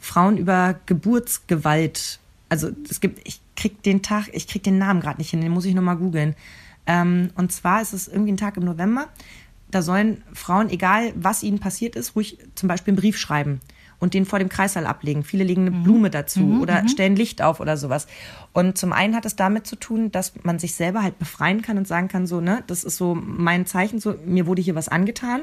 Frauen 0.00 0.36
über 0.36 0.74
Geburtsgewalt, 0.86 2.18
also 2.48 2.70
es 2.90 3.00
gibt, 3.00 3.20
ich 3.26 3.40
krieg 3.56 3.82
den 3.82 4.02
Tag, 4.02 4.28
ich 4.32 4.46
krieg 4.46 4.62
den 4.62 4.78
Namen 4.78 5.00
gerade 5.00 5.18
nicht 5.18 5.30
hin, 5.30 5.40
den 5.40 5.52
muss 5.52 5.64
ich 5.64 5.74
nochmal 5.74 5.96
googeln. 5.96 6.34
Ähm, 6.86 7.30
und 7.34 7.52
zwar 7.52 7.82
ist 7.82 7.92
es 7.92 8.08
irgendwie 8.08 8.32
ein 8.32 8.36
Tag 8.36 8.56
im 8.56 8.64
November, 8.64 9.08
da 9.70 9.82
sollen 9.82 10.22
Frauen, 10.32 10.70
egal 10.70 11.12
was 11.16 11.42
ihnen 11.42 11.58
passiert 11.58 11.96
ist, 11.96 12.14
ruhig 12.14 12.38
zum 12.54 12.68
Beispiel 12.68 12.92
einen 12.92 13.00
Brief 13.00 13.18
schreiben 13.18 13.60
und 13.98 14.14
den 14.14 14.24
vor 14.24 14.38
dem 14.38 14.48
Kreissaal 14.48 14.86
ablegen. 14.86 15.24
Viele 15.24 15.44
legen 15.44 15.62
eine 15.62 15.70
Blume 15.70 16.10
dazu 16.10 16.60
oder 16.60 16.86
stellen 16.88 17.16
Licht 17.16 17.42
auf 17.42 17.60
oder 17.60 17.76
sowas. 17.76 18.06
Und 18.52 18.78
zum 18.78 18.92
einen 18.92 19.16
hat 19.16 19.26
es 19.26 19.36
damit 19.36 19.66
zu 19.66 19.76
tun, 19.76 20.12
dass 20.12 20.32
man 20.44 20.58
sich 20.58 20.74
selber 20.74 21.02
halt 21.02 21.18
befreien 21.18 21.62
kann 21.62 21.78
und 21.78 21.88
sagen 21.88 22.08
kann, 22.08 22.26
so, 22.26 22.40
ne, 22.40 22.62
das 22.66 22.84
ist 22.84 22.96
so 22.96 23.14
mein 23.14 23.66
Zeichen, 23.66 23.98
so, 23.98 24.14
mir 24.24 24.46
wurde 24.46 24.62
hier 24.62 24.74
was 24.74 24.88
angetan. 24.88 25.42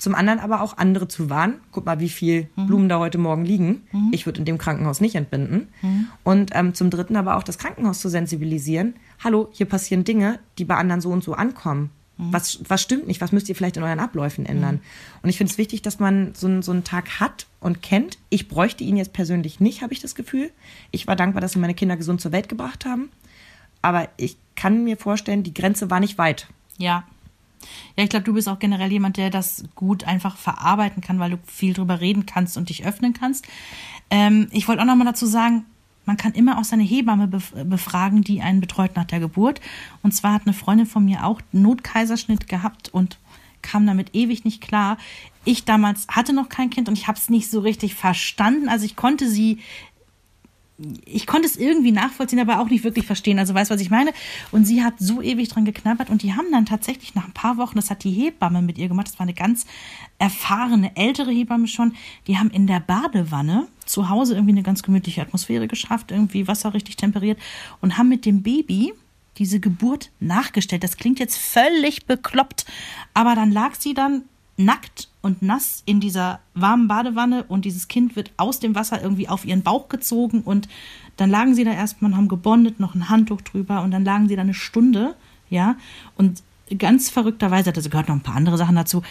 Zum 0.00 0.14
anderen 0.14 0.40
aber 0.40 0.62
auch 0.62 0.78
andere 0.78 1.06
zu 1.08 1.30
warnen. 1.30 1.60
Guck 1.72 1.86
mal, 1.86 2.00
wie 2.00 2.08
viel 2.08 2.48
Blumen 2.56 2.88
da 2.88 2.98
heute 2.98 3.18
Morgen 3.18 3.44
liegen. 3.44 3.82
Ich 4.12 4.24
würde 4.26 4.38
in 4.40 4.44
dem 4.46 4.58
Krankenhaus 4.58 5.00
nicht 5.00 5.14
entbinden. 5.14 5.68
Und 6.24 6.50
ähm, 6.54 6.74
zum 6.74 6.90
dritten 6.90 7.16
aber 7.16 7.36
auch 7.36 7.42
das 7.42 7.58
Krankenhaus 7.58 8.00
zu 8.00 8.08
sensibilisieren. 8.08 8.94
Hallo, 9.22 9.48
hier 9.52 9.66
passieren 9.66 10.04
Dinge, 10.04 10.38
die 10.58 10.64
bei 10.64 10.76
anderen 10.76 11.00
so 11.00 11.10
und 11.10 11.22
so 11.22 11.34
ankommen. 11.34 11.90
Was, 12.32 12.60
was 12.68 12.82
stimmt 12.82 13.06
nicht? 13.06 13.22
Was 13.22 13.32
müsst 13.32 13.48
ihr 13.48 13.54
vielleicht 13.56 13.78
in 13.78 13.82
euren 13.82 13.98
Abläufen 13.98 14.44
ändern? 14.44 14.80
Und 15.22 15.30
ich 15.30 15.38
finde 15.38 15.52
es 15.52 15.56
wichtig, 15.58 15.80
dass 15.80 15.98
man 16.00 16.34
so, 16.34 16.46
einen- 16.48 16.60
so 16.62 16.70
einen 16.72 16.84
Tag 16.84 17.18
hat 17.20 17.46
und 17.60 17.80
kennt. 17.80 18.18
Ich 18.28 18.46
bräuchte 18.48 18.84
ihn 18.84 18.98
jetzt 18.98 19.14
persönlich 19.14 19.58
nicht, 19.60 19.80
habe 19.82 19.94
ich 19.94 20.00
das 20.00 20.14
Gefühl. 20.14 20.50
Ich 20.90 21.06
war 21.06 21.16
dankbar, 21.16 21.40
dass 21.40 21.52
sie 21.52 21.58
meine 21.58 21.72
Kinder 21.74 21.96
gesund 21.96 22.20
zur 22.20 22.32
Welt 22.32 22.48
gebracht 22.50 22.84
haben. 22.84 23.08
Aber 23.80 24.08
ich 24.18 24.36
kann 24.54 24.84
mir 24.84 24.98
vorstellen, 24.98 25.42
die 25.44 25.54
Grenze 25.54 25.88
war 25.90 25.98
nicht 26.00 26.18
weit. 26.18 26.46
Ja. 26.76 27.04
Ja, 27.96 28.04
ich 28.04 28.10
glaube, 28.10 28.24
du 28.24 28.34
bist 28.34 28.48
auch 28.48 28.58
generell 28.58 28.90
jemand, 28.90 29.16
der 29.16 29.30
das 29.30 29.64
gut 29.74 30.04
einfach 30.04 30.36
verarbeiten 30.36 31.02
kann, 31.02 31.18
weil 31.18 31.30
du 31.30 31.38
viel 31.46 31.74
drüber 31.74 32.00
reden 32.00 32.26
kannst 32.26 32.56
und 32.56 32.68
dich 32.68 32.84
öffnen 32.84 33.12
kannst. 33.12 33.46
Ähm, 34.10 34.48
ich 34.50 34.66
wollte 34.68 34.82
auch 34.82 34.86
noch 34.86 34.96
mal 34.96 35.04
dazu 35.04 35.26
sagen, 35.26 35.64
man 36.06 36.16
kann 36.16 36.32
immer 36.32 36.58
auch 36.58 36.64
seine 36.64 36.82
Hebamme 36.82 37.26
bef- 37.26 37.64
befragen, 37.64 38.22
die 38.22 38.40
einen 38.42 38.60
betreut 38.60 38.96
nach 38.96 39.04
der 39.04 39.20
Geburt. 39.20 39.60
Und 40.02 40.12
zwar 40.12 40.32
hat 40.32 40.42
eine 40.46 40.54
Freundin 40.54 40.86
von 40.86 41.04
mir 41.04 41.24
auch 41.24 41.40
Notkaiserschnitt 41.52 42.48
gehabt 42.48 42.88
und 42.88 43.18
kam 43.62 43.86
damit 43.86 44.14
ewig 44.14 44.44
nicht 44.44 44.60
klar. 44.62 44.96
Ich 45.44 45.64
damals 45.64 46.08
hatte 46.08 46.32
noch 46.32 46.48
kein 46.48 46.70
Kind 46.70 46.88
und 46.88 46.98
ich 46.98 47.06
habe 47.06 47.18
es 47.18 47.28
nicht 47.30 47.50
so 47.50 47.60
richtig 47.60 47.94
verstanden. 47.94 48.68
Also 48.68 48.86
ich 48.86 48.96
konnte 48.96 49.28
sie 49.28 49.58
ich 51.04 51.26
konnte 51.26 51.46
es 51.46 51.56
irgendwie 51.56 51.92
nachvollziehen, 51.92 52.40
aber 52.40 52.60
auch 52.60 52.68
nicht 52.68 52.84
wirklich 52.84 53.06
verstehen. 53.06 53.38
Also 53.38 53.54
weißt 53.54 53.70
du, 53.70 53.74
was 53.74 53.80
ich 53.80 53.90
meine? 53.90 54.12
Und 54.50 54.64
sie 54.64 54.82
hat 54.82 54.94
so 54.98 55.20
ewig 55.20 55.48
dran 55.48 55.64
geknabbert 55.64 56.10
und 56.10 56.22
die 56.22 56.34
haben 56.34 56.50
dann 56.50 56.66
tatsächlich 56.66 57.14
nach 57.14 57.26
ein 57.26 57.32
paar 57.32 57.58
Wochen, 57.58 57.76
das 57.76 57.90
hat 57.90 58.04
die 58.04 58.10
Hebamme 58.10 58.62
mit 58.62 58.78
ihr 58.78 58.88
gemacht, 58.88 59.08
das 59.08 59.18
war 59.18 59.24
eine 59.24 59.34
ganz 59.34 59.66
erfahrene, 60.18 60.96
ältere 60.96 61.30
Hebamme 61.30 61.66
schon, 61.66 61.94
die 62.26 62.38
haben 62.38 62.50
in 62.50 62.66
der 62.66 62.80
Badewanne 62.80 63.68
zu 63.84 64.08
Hause 64.08 64.34
irgendwie 64.34 64.52
eine 64.52 64.62
ganz 64.62 64.82
gemütliche 64.82 65.22
Atmosphäre 65.22 65.68
geschafft, 65.68 66.10
irgendwie 66.10 66.48
Wasser 66.48 66.72
richtig 66.72 66.96
temperiert 66.96 67.38
und 67.80 67.98
haben 67.98 68.08
mit 68.08 68.24
dem 68.24 68.42
Baby 68.42 68.94
diese 69.36 69.60
Geburt 69.60 70.10
nachgestellt. 70.20 70.82
Das 70.82 70.96
klingt 70.96 71.18
jetzt 71.18 71.36
völlig 71.36 72.06
bekloppt, 72.06 72.66
aber 73.14 73.34
dann 73.34 73.52
lag 73.52 73.74
sie 73.74 73.94
dann 73.94 74.22
nackt 74.56 75.09
und 75.22 75.42
nass 75.42 75.82
in 75.86 76.00
dieser 76.00 76.40
warmen 76.54 76.88
Badewanne 76.88 77.44
und 77.44 77.64
dieses 77.64 77.88
Kind 77.88 78.16
wird 78.16 78.30
aus 78.36 78.60
dem 78.60 78.74
Wasser 78.74 79.02
irgendwie 79.02 79.28
auf 79.28 79.44
ihren 79.44 79.62
Bauch 79.62 79.88
gezogen 79.88 80.40
und 80.42 80.68
dann 81.16 81.30
lagen 81.30 81.54
sie 81.54 81.64
da 81.64 81.72
erstmal 81.72 82.12
und 82.12 82.16
haben 82.16 82.28
gebondet, 82.28 82.80
noch 82.80 82.94
ein 82.94 83.08
Handtuch 83.08 83.42
drüber 83.42 83.82
und 83.82 83.90
dann 83.90 84.04
lagen 84.04 84.28
sie 84.28 84.36
da 84.36 84.42
eine 84.42 84.54
Stunde, 84.54 85.14
ja, 85.50 85.76
und 86.16 86.42
ganz 86.78 87.10
verrückterweise, 87.10 87.72
also 87.74 87.90
gehört 87.90 88.08
noch 88.08 88.14
ein 88.14 88.22
paar 88.22 88.36
andere 88.36 88.56
Sachen 88.56 88.76
dazu, 88.76 89.02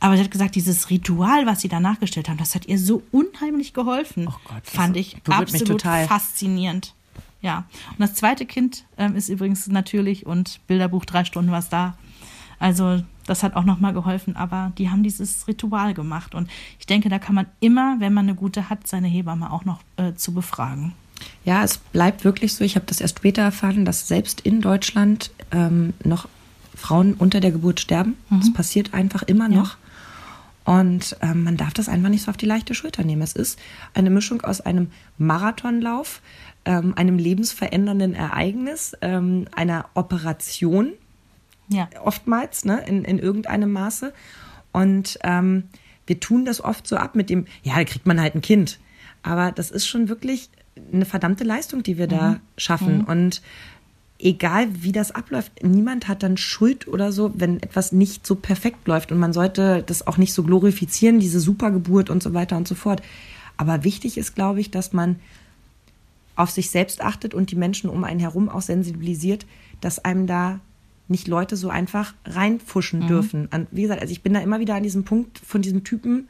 aber 0.00 0.16
sie 0.16 0.22
hat 0.22 0.30
gesagt, 0.30 0.54
dieses 0.54 0.90
Ritual, 0.90 1.46
was 1.46 1.60
sie 1.60 1.68
da 1.68 1.80
nachgestellt 1.80 2.28
haben, 2.28 2.36
das 2.36 2.54
hat 2.54 2.66
ihr 2.66 2.78
so 2.78 3.02
unheimlich 3.10 3.72
geholfen. 3.72 4.28
Oh 4.28 4.34
Gott, 4.44 4.62
fand 4.64 4.96
ich 4.96 5.16
absolut 5.28 5.80
total. 5.80 6.06
faszinierend. 6.06 6.94
Ja, 7.42 7.64
und 7.90 8.00
das 8.00 8.14
zweite 8.14 8.44
Kind 8.46 8.84
ähm, 8.98 9.14
ist 9.14 9.28
übrigens 9.28 9.66
natürlich 9.68 10.26
und 10.26 10.60
Bilderbuch 10.66 11.04
drei 11.04 11.24
Stunden 11.24 11.52
was 11.52 11.68
da. 11.68 11.96
Also 12.58 13.02
das 13.26 13.42
hat 13.42 13.56
auch 13.56 13.64
nochmal 13.64 13.92
geholfen, 13.92 14.36
aber 14.36 14.72
die 14.78 14.90
haben 14.90 15.02
dieses 15.02 15.48
Ritual 15.48 15.94
gemacht 15.94 16.34
und 16.34 16.48
ich 16.78 16.86
denke, 16.86 17.08
da 17.08 17.18
kann 17.18 17.34
man 17.34 17.46
immer, 17.60 17.96
wenn 17.98 18.14
man 18.14 18.26
eine 18.26 18.34
gute 18.34 18.70
hat, 18.70 18.86
seine 18.86 19.08
Hebamme 19.08 19.52
auch 19.52 19.64
noch 19.64 19.80
äh, 19.96 20.14
zu 20.14 20.32
befragen. 20.32 20.92
Ja, 21.44 21.64
es 21.64 21.78
bleibt 21.78 22.24
wirklich 22.24 22.54
so. 22.54 22.64
Ich 22.64 22.76
habe 22.76 22.86
das 22.86 23.00
erst 23.00 23.18
später 23.18 23.42
erfahren, 23.42 23.84
dass 23.84 24.06
selbst 24.06 24.42
in 24.42 24.60
Deutschland 24.60 25.30
ähm, 25.50 25.94
noch 26.04 26.28
Frauen 26.74 27.14
unter 27.14 27.40
der 27.40 27.52
Geburt 27.52 27.80
sterben. 27.80 28.16
Das 28.28 28.52
passiert 28.52 28.92
einfach 28.92 29.22
immer 29.22 29.48
noch. 29.48 29.76
Und 30.64 31.16
ähm, 31.22 31.44
man 31.44 31.56
darf 31.56 31.72
das 31.72 31.88
einfach 31.88 32.08
nicht 32.08 32.24
so 32.24 32.30
auf 32.30 32.36
die 32.36 32.44
leichte 32.44 32.74
Schulter 32.74 33.04
nehmen. 33.04 33.22
Es 33.22 33.32
ist 33.32 33.58
eine 33.94 34.10
Mischung 34.10 34.42
aus 34.42 34.60
einem 34.60 34.90
Marathonlauf, 35.16 36.20
ähm, 36.64 36.92
einem 36.96 37.18
lebensverändernden 37.18 38.14
Ereignis, 38.14 38.94
ähm, 39.00 39.46
einer 39.54 39.86
Operation, 39.94 40.90
Ja, 41.68 41.88
oftmals, 42.02 42.64
ne, 42.64 42.82
in, 42.86 43.04
in 43.04 43.18
irgendeinem 43.18 43.72
Maße. 43.72 44.12
Und 44.72 45.18
ähm, 45.22 45.64
wir 46.06 46.20
tun 46.20 46.44
das 46.44 46.62
oft 46.62 46.86
so 46.86 46.96
ab 46.96 47.14
mit 47.14 47.30
dem, 47.30 47.46
ja, 47.62 47.74
da 47.74 47.84
kriegt 47.84 48.06
man 48.06 48.20
halt 48.20 48.34
ein 48.34 48.42
Kind. 48.42 48.78
Aber 49.22 49.50
das 49.50 49.70
ist 49.70 49.86
schon 49.86 50.08
wirklich 50.08 50.50
eine 50.92 51.04
verdammte 51.04 51.44
Leistung, 51.44 51.82
die 51.82 51.98
wir 51.98 52.06
da 52.06 52.40
schaffen. 52.56 53.04
Und 53.04 53.42
egal 54.18 54.68
wie 54.82 54.92
das 54.92 55.10
abläuft, 55.10 55.62
niemand 55.62 56.08
hat 56.08 56.22
dann 56.22 56.36
Schuld 56.36 56.86
oder 56.86 57.12
so, 57.12 57.32
wenn 57.34 57.62
etwas 57.62 57.92
nicht 57.92 58.26
so 58.26 58.34
perfekt 58.36 58.86
läuft. 58.86 59.10
Und 59.10 59.18
man 59.18 59.32
sollte 59.32 59.82
das 59.84 60.06
auch 60.06 60.16
nicht 60.16 60.32
so 60.32 60.42
glorifizieren, 60.42 61.18
diese 61.18 61.40
Supergeburt 61.40 62.10
und 62.10 62.22
so 62.22 62.34
weiter 62.34 62.56
und 62.56 62.68
so 62.68 62.74
fort. 62.74 63.02
Aber 63.56 63.84
wichtig 63.84 64.18
ist, 64.18 64.34
glaube 64.34 64.60
ich, 64.60 64.70
dass 64.70 64.92
man 64.92 65.16
auf 66.36 66.50
sich 66.50 66.70
selbst 66.70 67.00
achtet 67.00 67.34
und 67.34 67.50
die 67.50 67.56
Menschen 67.56 67.88
um 67.88 68.04
einen 68.04 68.20
herum 68.20 68.48
auch 68.48 68.60
sensibilisiert, 68.60 69.46
dass 69.80 70.04
einem 70.04 70.26
da 70.26 70.60
nicht 71.08 71.28
Leute 71.28 71.56
so 71.56 71.68
einfach 71.68 72.14
reinfuschen 72.24 73.06
dürfen. 73.06 73.48
An, 73.52 73.66
wie 73.70 73.82
gesagt, 73.82 74.00
also 74.00 74.12
ich 74.12 74.22
bin 74.22 74.34
da 74.34 74.40
immer 74.40 74.58
wieder 74.60 74.74
an 74.74 74.82
diesem 74.82 75.04
Punkt 75.04 75.38
von 75.38 75.62
diesem 75.62 75.84
Typen, 75.84 76.28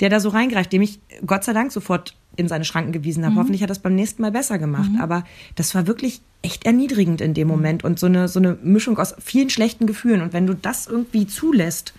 der 0.00 0.08
da 0.08 0.20
so 0.20 0.30
reingreift, 0.30 0.72
dem 0.72 0.82
ich 0.82 1.00
Gott 1.26 1.44
sei 1.44 1.52
Dank 1.52 1.70
sofort 1.72 2.16
in 2.36 2.48
seine 2.48 2.64
Schranken 2.64 2.92
gewiesen 2.92 3.24
habe. 3.24 3.36
Hoffentlich 3.36 3.62
hat 3.62 3.68
er 3.68 3.74
das 3.74 3.78
beim 3.78 3.94
nächsten 3.94 4.22
Mal 4.22 4.32
besser 4.32 4.58
gemacht. 4.58 4.90
Aber 5.00 5.24
das 5.54 5.74
war 5.74 5.86
wirklich 5.86 6.20
echt 6.42 6.66
erniedrigend 6.66 7.20
in 7.20 7.32
dem 7.34 7.46
Moment 7.48 7.84
und 7.84 7.98
so 7.98 8.06
eine, 8.06 8.26
so 8.28 8.40
eine 8.40 8.58
Mischung 8.62 8.98
aus 8.98 9.14
vielen 9.18 9.50
schlechten 9.50 9.86
Gefühlen. 9.86 10.20
Und 10.20 10.32
wenn 10.32 10.46
du 10.46 10.54
das 10.54 10.86
irgendwie 10.86 11.26
zulässt, 11.26 11.94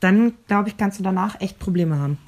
dann 0.00 0.32
glaube 0.46 0.70
ich, 0.70 0.76
kannst 0.76 0.98
du 0.98 1.02
danach 1.02 1.40
echt 1.40 1.58
Probleme 1.58 1.98
haben. 1.98 2.18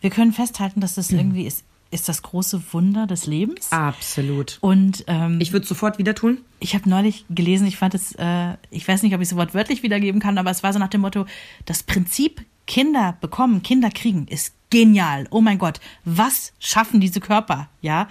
wir 0.00 0.10
können 0.10 0.32
festhalten, 0.32 0.80
dass 0.80 0.96
das 0.96 1.12
irgendwie 1.12 1.46
ist, 1.46 1.62
ist 1.92 2.08
das 2.08 2.22
große 2.22 2.62
Wunder 2.72 3.06
des 3.06 3.26
Lebens. 3.26 3.70
Absolut. 3.70 4.58
Und 4.60 5.04
ähm, 5.06 5.40
Ich 5.40 5.52
würde 5.52 5.66
sofort 5.66 5.98
wieder 5.98 6.14
tun. 6.14 6.38
Ich 6.58 6.74
habe 6.74 6.88
neulich 6.88 7.24
gelesen, 7.30 7.66
ich 7.66 7.76
fand 7.76 7.94
es, 7.94 8.12
äh, 8.18 8.54
ich 8.70 8.86
weiß 8.86 9.02
nicht, 9.02 9.14
ob 9.14 9.20
ich 9.20 9.28
es 9.28 9.36
wortwörtlich 9.36 9.82
wiedergeben 9.82 10.20
kann, 10.20 10.38
aber 10.38 10.50
es 10.50 10.62
war 10.62 10.72
so 10.72 10.78
nach 10.78 10.88
dem 10.88 11.02
Motto, 11.02 11.26
das 11.66 11.82
Prinzip 11.82 12.44
Kinder 12.66 13.16
bekommen, 13.20 13.62
Kinder 13.62 13.90
kriegen 13.90 14.26
ist 14.28 14.54
genial. 14.70 15.26
Oh 15.30 15.40
mein 15.42 15.58
Gott, 15.58 15.80
was 16.04 16.52
schaffen 16.58 17.00
diese 17.00 17.20
Körper? 17.20 17.68
Ja, 17.82 18.08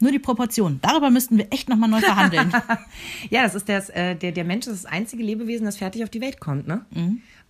nur 0.00 0.10
die 0.10 0.18
Proportion. 0.18 0.80
Darüber 0.82 1.10
müssten 1.10 1.38
wir 1.38 1.52
echt 1.52 1.68
nochmal 1.68 1.88
neu 1.88 2.00
verhandeln. 2.00 2.52
Ja, 3.30 3.42
das 3.44 3.54
ist 3.54 3.68
das, 3.68 3.90
äh, 3.90 4.16
der, 4.16 4.32
der 4.32 4.44
Mensch 4.44 4.66
ist 4.66 4.84
das 4.84 4.86
einzige 4.90 5.22
Lebewesen, 5.22 5.66
das 5.66 5.76
fertig 5.76 6.02
auf 6.02 6.10
die 6.10 6.20
Welt 6.20 6.40
kommt, 6.40 6.66
ne? 6.66 6.84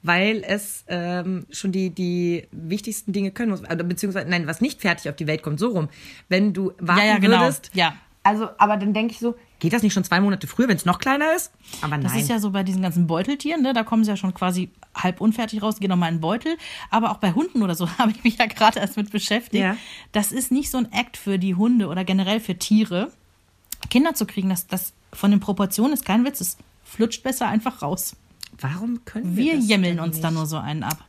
Weil 0.03 0.43
es 0.47 0.85
ähm, 0.89 1.47
schon 1.51 1.73
die, 1.73 1.91
die 1.91 2.49
wichtigsten 2.53 3.13
Dinge 3.13 3.31
können 3.31 3.51
muss. 3.51 3.61
Oder 3.63 3.85
beziehungsweise, 3.85 4.29
nein, 4.29 4.47
was 4.47 4.61
nicht 4.61 4.81
fertig 4.81 5.11
auf 5.11 5.17
die 5.17 5.27
Welt 5.27 5.43
kommt, 5.43 5.61
so 5.61 5.69
rum. 5.69 5.89
Wenn 6.29 6.53
du 6.53 6.73
warten 6.79 7.01
ja, 7.01 7.07
ja, 7.07 7.19
genau. 7.19 7.41
würdest, 7.41 7.71
Ja. 7.75 7.95
Also, 8.23 8.51
aber 8.59 8.77
dann 8.77 8.93
denke 8.93 9.15
ich 9.15 9.19
so, 9.19 9.35
geht 9.61 9.73
das 9.73 9.83
nicht 9.83 9.95
schon 9.95 10.05
zwei 10.05 10.21
Monate 10.21 10.47
früher, 10.47 10.69
wenn 10.69 10.77
es 10.77 10.85
noch 10.85 10.99
kleiner 10.99 11.35
ist? 11.35 11.53
Aber 11.81 11.97
nein. 11.97 12.03
Das 12.03 12.17
ist 12.17 12.29
ja 12.29 12.39
so 12.39 12.51
bei 12.51 12.63
diesen 12.63 12.83
ganzen 12.83 13.07
Beuteltieren, 13.07 13.63
ne? 13.63 13.73
da 13.73 13.83
kommen 13.83 14.05
sie 14.05 14.11
ja 14.11 14.17
schon 14.17 14.35
quasi 14.35 14.71
halb 14.95 15.23
unfertig 15.23 15.63
raus, 15.63 15.81
gehen 15.81 15.89
nochmal 15.89 16.11
in 16.11 16.17
den 16.17 16.21
Beutel. 16.21 16.59
Aber 16.91 17.13
auch 17.13 17.17
bei 17.17 17.33
Hunden 17.33 17.63
oder 17.63 17.75
so 17.75 17.89
habe 17.99 18.11
ich 18.11 18.23
mich 18.23 18.37
ja 18.37 18.47
gerade 18.47 18.79
erst 18.79 18.99
mit 18.99 19.11
beschäftigt. 19.11 19.63
Ja. 19.63 19.77
Das 20.13 20.33
ist 20.33 20.53
nicht 20.53 20.71
so 20.71 20.79
ein 20.79 20.93
Act 20.93 21.17
für 21.17 21.39
die 21.39 21.55
Hunde 21.55 21.89
oder 21.89 22.05
generell 22.05 22.41
für 22.41 22.59
Tiere. 22.59 23.11
Kinder 23.89 24.15
zu 24.15 24.27
kriegen, 24.27 24.51
das, 24.51 24.67
das 24.67 24.93
von 25.13 25.31
den 25.31 25.41
Proportionen 25.41 25.95
ist 25.95 26.05
kein 26.05 26.25
Witz, 26.27 26.43
es 26.43 26.59
flutscht 26.85 27.23
besser 27.23 27.49
einfach 27.49 27.81
raus. 27.81 28.17
Warum 28.61 29.05
können 29.05 29.37
wir 29.37 29.61
Wir 29.61 29.79
denn 29.79 30.01
uns 30.01 30.21
da 30.21 30.31
nur 30.31 30.47
so 30.47 30.57
einen 30.59 30.83
ab. 30.83 31.05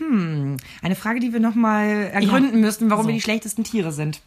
Eine 0.00 0.94
Frage, 0.94 1.20
die 1.20 1.32
wir 1.32 1.40
nochmal 1.40 2.10
ergründen 2.12 2.60
müssten, 2.60 2.90
warum 2.90 3.04
So. 3.04 3.08
wir 3.08 3.14
die 3.14 3.20
schlechtesten 3.20 3.64
Tiere 3.64 3.92
sind. 3.92 4.20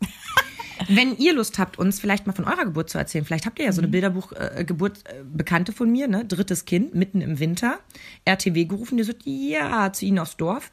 Wenn 0.88 1.16
ihr 1.16 1.34
Lust 1.34 1.58
habt, 1.58 1.78
uns 1.78 2.00
vielleicht 2.00 2.26
mal 2.26 2.32
von 2.32 2.44
eurer 2.44 2.64
Geburt 2.64 2.90
zu 2.90 2.98
erzählen, 2.98 3.24
vielleicht 3.24 3.46
habt 3.46 3.58
ihr 3.58 3.66
ja 3.66 3.72
so 3.72 3.80
eine 3.80 3.88
Bilderbuch-Geburt, 3.88 5.04
äh, 5.06 5.22
Bekannte 5.24 5.72
von 5.72 5.90
mir, 5.90 6.08
ne? 6.08 6.24
drittes 6.24 6.64
Kind, 6.64 6.94
mitten 6.94 7.20
im 7.20 7.38
Winter, 7.38 7.78
RTW 8.24 8.64
gerufen, 8.64 8.96
die 8.96 9.04
sagt, 9.04 9.22
ja, 9.24 9.92
zu 9.92 10.06
ihnen 10.06 10.18
aufs 10.18 10.36
Dorf, 10.36 10.72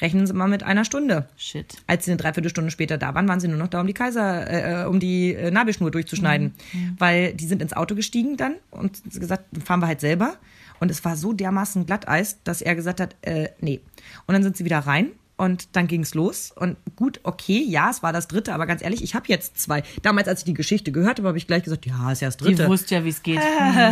rechnen 0.00 0.26
Sie 0.26 0.32
mal 0.32 0.48
mit 0.48 0.64
einer 0.64 0.84
Stunde. 0.84 1.28
Shit. 1.36 1.76
Als 1.86 2.04
sie 2.04 2.10
eine 2.10 2.18
Dreiviertelstunde 2.20 2.70
später 2.70 2.98
da 2.98 3.14
waren, 3.14 3.28
waren 3.28 3.38
sie 3.38 3.48
nur 3.48 3.58
noch 3.58 3.68
da, 3.68 3.80
um 3.80 3.86
die 3.86 3.94
Kaiser, 3.94 4.82
äh, 4.82 4.86
um 4.86 4.98
die 4.98 5.34
äh, 5.34 5.50
Nabelschnur 5.50 5.90
durchzuschneiden. 5.90 6.54
Weil 6.98 7.34
die 7.34 7.46
sind 7.46 7.62
ins 7.62 7.74
Auto 7.74 7.94
gestiegen 7.94 8.36
dann 8.36 8.56
und 8.70 9.02
gesagt, 9.04 9.44
fahren 9.64 9.80
wir 9.80 9.86
halt 9.86 10.00
selber. 10.00 10.36
Und 10.84 10.90
es 10.90 11.02
war 11.02 11.16
so 11.16 11.32
dermaßen 11.32 11.86
Glatteis, 11.86 12.42
dass 12.44 12.60
er 12.60 12.74
gesagt 12.74 13.00
hat, 13.00 13.16
äh, 13.22 13.48
nee. 13.58 13.80
Und 14.26 14.34
dann 14.34 14.42
sind 14.42 14.54
sie 14.54 14.66
wieder 14.66 14.80
rein 14.80 15.12
und 15.36 15.74
dann 15.74 15.88
ging's 15.88 16.14
los. 16.14 16.52
Und 16.54 16.76
gut, 16.94 17.20
okay, 17.24 17.64
ja, 17.66 17.90
es 17.90 18.02
war 18.02 18.12
das 18.12 18.28
dritte, 18.28 18.54
aber 18.54 18.66
ganz 18.66 18.82
ehrlich, 18.82 19.02
ich 19.02 19.14
habe 19.14 19.26
jetzt 19.28 19.58
zwei. 19.58 19.82
Damals, 20.02 20.28
als 20.28 20.40
ich 20.40 20.44
die 20.44 20.54
Geschichte 20.54 20.92
gehört 20.92 21.18
habe, 21.18 21.28
habe 21.28 21.38
ich 21.38 21.46
gleich 21.46 21.64
gesagt, 21.64 21.86
ja, 21.86 22.12
ist 22.12 22.20
ja 22.20 22.28
das 22.28 22.36
Die 22.36 22.44
dritte. 22.44 22.68
wusste 22.68 22.94
ja, 22.94 23.04
wie 23.04 23.08
es 23.08 23.22
geht. 23.22 23.40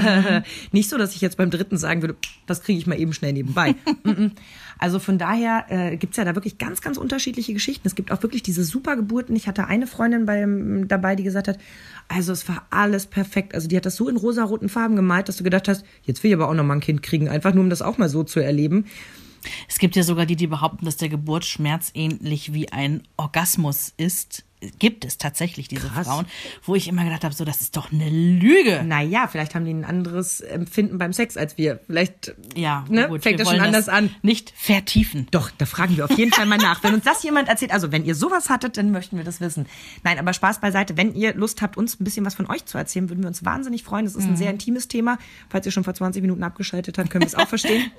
Nicht 0.72 0.88
so, 0.88 0.98
dass 0.98 1.14
ich 1.14 1.20
jetzt 1.20 1.36
beim 1.36 1.50
dritten 1.50 1.78
sagen 1.78 2.02
würde, 2.02 2.16
das 2.46 2.62
kriege 2.62 2.78
ich 2.78 2.86
mal 2.86 2.98
eben 2.98 3.12
schnell 3.12 3.32
nebenbei. 3.32 3.74
Mm-mm. 4.04 4.30
also 4.78 5.00
von 5.00 5.18
daher 5.18 5.66
äh, 5.68 5.96
gibt's 5.96 6.16
ja 6.16 6.24
da 6.24 6.36
wirklich 6.36 6.58
ganz, 6.58 6.80
ganz 6.80 6.96
unterschiedliche 6.96 7.52
Geschichten. 7.52 7.88
Es 7.88 7.96
gibt 7.96 8.12
auch 8.12 8.22
wirklich 8.22 8.44
diese 8.44 8.62
Supergeburten. 8.62 9.34
Ich 9.34 9.48
hatte 9.48 9.66
eine 9.66 9.88
Freundin 9.88 10.26
beim, 10.26 10.86
dabei, 10.86 11.16
die 11.16 11.24
gesagt 11.24 11.48
hat, 11.48 11.58
also 12.06 12.32
es 12.32 12.48
war 12.48 12.66
alles 12.70 13.06
perfekt. 13.06 13.54
Also 13.54 13.66
die 13.66 13.76
hat 13.76 13.86
das 13.86 13.96
so 13.96 14.08
in 14.08 14.16
rosaroten 14.16 14.68
Farben 14.68 14.94
gemalt, 14.94 15.28
dass 15.28 15.38
du 15.38 15.44
gedacht 15.44 15.66
hast, 15.66 15.84
jetzt 16.04 16.22
will 16.22 16.30
ich 16.30 16.36
aber 16.36 16.48
auch 16.48 16.54
noch 16.54 16.64
mal 16.64 16.74
ein 16.74 16.80
Kind 16.80 17.02
kriegen, 17.02 17.28
einfach 17.28 17.52
nur 17.52 17.64
um 17.64 17.70
das 17.70 17.82
auch 17.82 17.98
mal 17.98 18.08
so 18.08 18.22
zu 18.22 18.38
erleben. 18.38 18.86
Es 19.68 19.78
gibt 19.78 19.96
ja 19.96 20.02
sogar 20.02 20.26
die, 20.26 20.36
die 20.36 20.46
behaupten, 20.46 20.84
dass 20.84 20.96
der 20.96 21.08
Geburtsschmerz 21.08 21.90
ähnlich 21.94 22.52
wie 22.52 22.70
ein 22.70 23.02
Orgasmus 23.16 23.92
ist. 23.96 24.44
Gibt 24.78 25.04
es 25.04 25.18
tatsächlich 25.18 25.66
diese 25.66 25.88
Krass. 25.88 26.06
Frauen, 26.06 26.24
wo 26.62 26.76
ich 26.76 26.86
immer 26.86 27.02
gedacht 27.02 27.24
habe, 27.24 27.34
so 27.34 27.44
das 27.44 27.62
ist 27.62 27.76
doch 27.76 27.90
eine 27.90 28.08
Lüge. 28.08 28.84
Naja, 28.84 29.26
vielleicht 29.26 29.56
haben 29.56 29.64
die 29.64 29.74
ein 29.74 29.84
anderes 29.84 30.40
Empfinden 30.40 30.98
beim 30.98 31.12
Sex 31.12 31.36
als 31.36 31.58
wir. 31.58 31.80
Vielleicht 31.86 32.32
Ja, 32.54 32.84
ne, 32.88 33.08
gut, 33.08 33.24
fängt 33.24 33.40
das 33.40 33.50
schon 33.50 33.58
anders 33.58 33.88
an. 33.88 34.14
Nicht 34.22 34.52
vertiefen. 34.56 35.26
Doch, 35.32 35.50
da 35.50 35.66
fragen 35.66 35.96
wir 35.96 36.04
auf 36.04 36.16
jeden 36.16 36.32
Fall 36.32 36.46
mal 36.46 36.58
nach. 36.62 36.80
Wenn 36.84 36.94
uns 36.94 37.02
das 37.02 37.24
jemand 37.24 37.48
erzählt, 37.48 37.72
also 37.72 37.90
wenn 37.90 38.04
ihr 38.04 38.14
sowas 38.14 38.50
hattet, 38.50 38.76
dann 38.76 38.92
möchten 38.92 39.16
wir 39.16 39.24
das 39.24 39.40
wissen. 39.40 39.66
Nein, 40.04 40.20
aber 40.20 40.32
Spaß 40.32 40.60
beiseite. 40.60 40.96
Wenn 40.96 41.12
ihr 41.16 41.34
Lust 41.34 41.60
habt, 41.60 41.76
uns 41.76 41.98
ein 41.98 42.04
bisschen 42.04 42.24
was 42.24 42.34
von 42.34 42.48
euch 42.48 42.64
zu 42.64 42.78
erzählen, 42.78 43.08
würden 43.08 43.22
wir 43.24 43.28
uns 43.28 43.44
wahnsinnig 43.44 43.82
freuen. 43.82 44.04
Das 44.04 44.14
ist 44.14 44.26
ein 44.26 44.36
sehr 44.36 44.50
intimes 44.50 44.86
Thema. 44.86 45.18
Falls 45.48 45.66
ihr 45.66 45.72
schon 45.72 45.82
vor 45.82 45.94
20 45.94 46.22
Minuten 46.22 46.44
abgeschaltet 46.44 46.98
habt, 46.98 47.10
können 47.10 47.22
wir 47.22 47.26
es 47.26 47.34
auch 47.34 47.48
verstehen. 47.48 47.90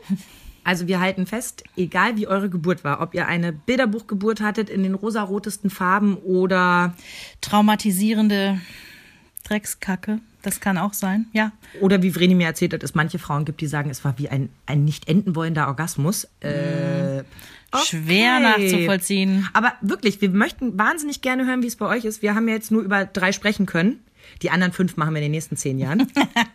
Also 0.63 0.87
wir 0.87 0.99
halten 0.99 1.25
fest, 1.25 1.63
egal 1.75 2.15
wie 2.17 2.27
eure 2.27 2.49
Geburt 2.49 2.83
war, 2.83 3.01
ob 3.01 3.13
ihr 3.13 3.27
eine 3.27 3.51
Bilderbuchgeburt 3.51 4.41
hattet 4.41 4.69
in 4.69 4.83
den 4.83 4.93
rosarotesten 4.93 5.69
Farben 5.69 6.15
oder, 6.15 6.93
Traumatisierende 7.41 8.59
Dreckskacke, 9.43 10.19
das 10.41 10.59
kann 10.59 10.77
auch 10.77 10.93
sein, 10.93 11.25
ja. 11.33 11.51
oder 11.81 12.01
wie 12.01 12.11
Vreni 12.11 12.35
mir 12.35 12.47
erzählt 12.47 12.73
hat, 12.73 12.83
es 12.83 12.95
manche 12.95 13.19
Frauen 13.19 13.45
gibt, 13.45 13.61
die 13.61 13.67
sagen, 13.67 13.89
es 13.89 14.03
war 14.05 14.17
wie 14.17 14.29
ein, 14.29 14.49
ein 14.65 14.85
nicht 14.85 15.07
enden 15.09 15.35
wollender 15.35 15.67
Orgasmus. 15.67 16.27
Äh, 16.39 17.23
Schwer 17.75 18.37
okay. 18.37 18.69
nachzuvollziehen. 18.69 19.49
Aber 19.53 19.73
wirklich, 19.81 20.21
wir 20.21 20.29
möchten 20.29 20.77
wahnsinnig 20.77 21.21
gerne 21.21 21.45
hören, 21.45 21.63
wie 21.63 21.67
es 21.67 21.75
bei 21.75 21.87
euch 21.87 22.05
ist. 22.05 22.21
Wir 22.21 22.35
haben 22.35 22.47
ja 22.47 22.53
jetzt 22.53 22.71
nur 22.71 22.83
über 22.83 23.05
drei 23.05 23.31
sprechen 23.31 23.65
können. 23.65 23.99
Die 24.41 24.51
anderen 24.51 24.73
fünf 24.73 24.95
machen 24.95 25.13
wir 25.13 25.19
in 25.19 25.25
den 25.25 25.31
nächsten 25.31 25.57
zehn 25.57 25.79
Jahren. 25.79 26.07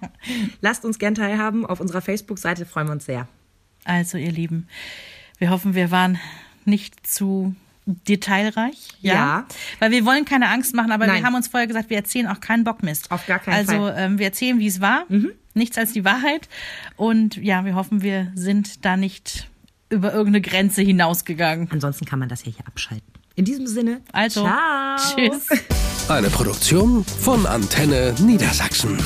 Lasst 0.61 0.85
uns 0.85 0.99
gern 0.99 1.15
teilhaben. 1.15 1.67
Auf 1.67 1.81
unserer 1.81 2.01
Facebook-Seite 2.01 2.67
freuen 2.67 2.87
wir 2.87 2.93
uns 2.93 3.07
sehr. 3.07 3.29
Also, 3.89 4.19
ihr 4.19 4.33
Lieben, 4.33 4.69
wir 5.39 5.51
hoffen, 5.51 5.75
wir 5.75 5.91
waren 5.91 6.19
nicht 6.65 7.07
zu 7.07 7.55
detailreich. 7.87 8.89
Ja. 9.01 9.15
Ja. 9.15 9.47
Weil 9.79 9.91
wir 9.91 10.05
wollen 10.05 10.25
keine 10.25 10.49
Angst 10.51 10.75
machen, 10.75 10.93
aber 10.93 11.07
Nein. 11.07 11.17
wir 11.17 11.27
haben 11.27 11.35
uns 11.35 11.49
vorher 11.49 11.67
gesagt, 11.67 11.89
wir 11.89 11.97
erzählen 11.97 12.27
auch 12.27 12.41
keinen 12.41 12.65
Bockmist. 12.65 13.11
Auf 13.11 13.27
gar 13.27 13.39
keinen 13.39 13.55
also, 13.55 13.73
Fall. 13.73 13.79
Mhm. 13.81 13.87
Also, 13.87 13.99
ähm, 14.01 14.19
wir 14.19 14.27
erzählen, 14.27 14.59
wie 14.59 14.67
es 14.67 14.81
war. 14.81 15.05
Nichts 15.55 15.79
als 15.79 15.93
die 15.93 16.05
Wahrheit. 16.05 16.49
Und 16.97 17.37
ja, 17.37 17.65
wir 17.65 17.75
hoffen, 17.75 18.03
wir 18.03 18.31
sind 18.35 18.85
da 18.85 18.97
nicht 18.97 19.49
über 19.89 20.13
irgendeine 20.13 20.43
Grenze 20.43 20.83
hinausgegangen. 20.83 21.69
Ansonsten 21.71 22.05
kann 22.05 22.19
man 22.19 22.29
das 22.29 22.45
ja 22.45 22.53
hier 22.53 22.67
abschalten. 22.67 23.07
In 23.37 23.45
diesem 23.45 23.67
Sinne, 23.67 24.03
Also, 24.13 24.43
ciao. 24.43 24.97
tschüss. 24.97 25.47
Eine 26.09 26.29
Produktion 26.29 27.05
von 27.05 27.47
Antenne 27.47 28.15
Niedersachsen. 28.21 28.99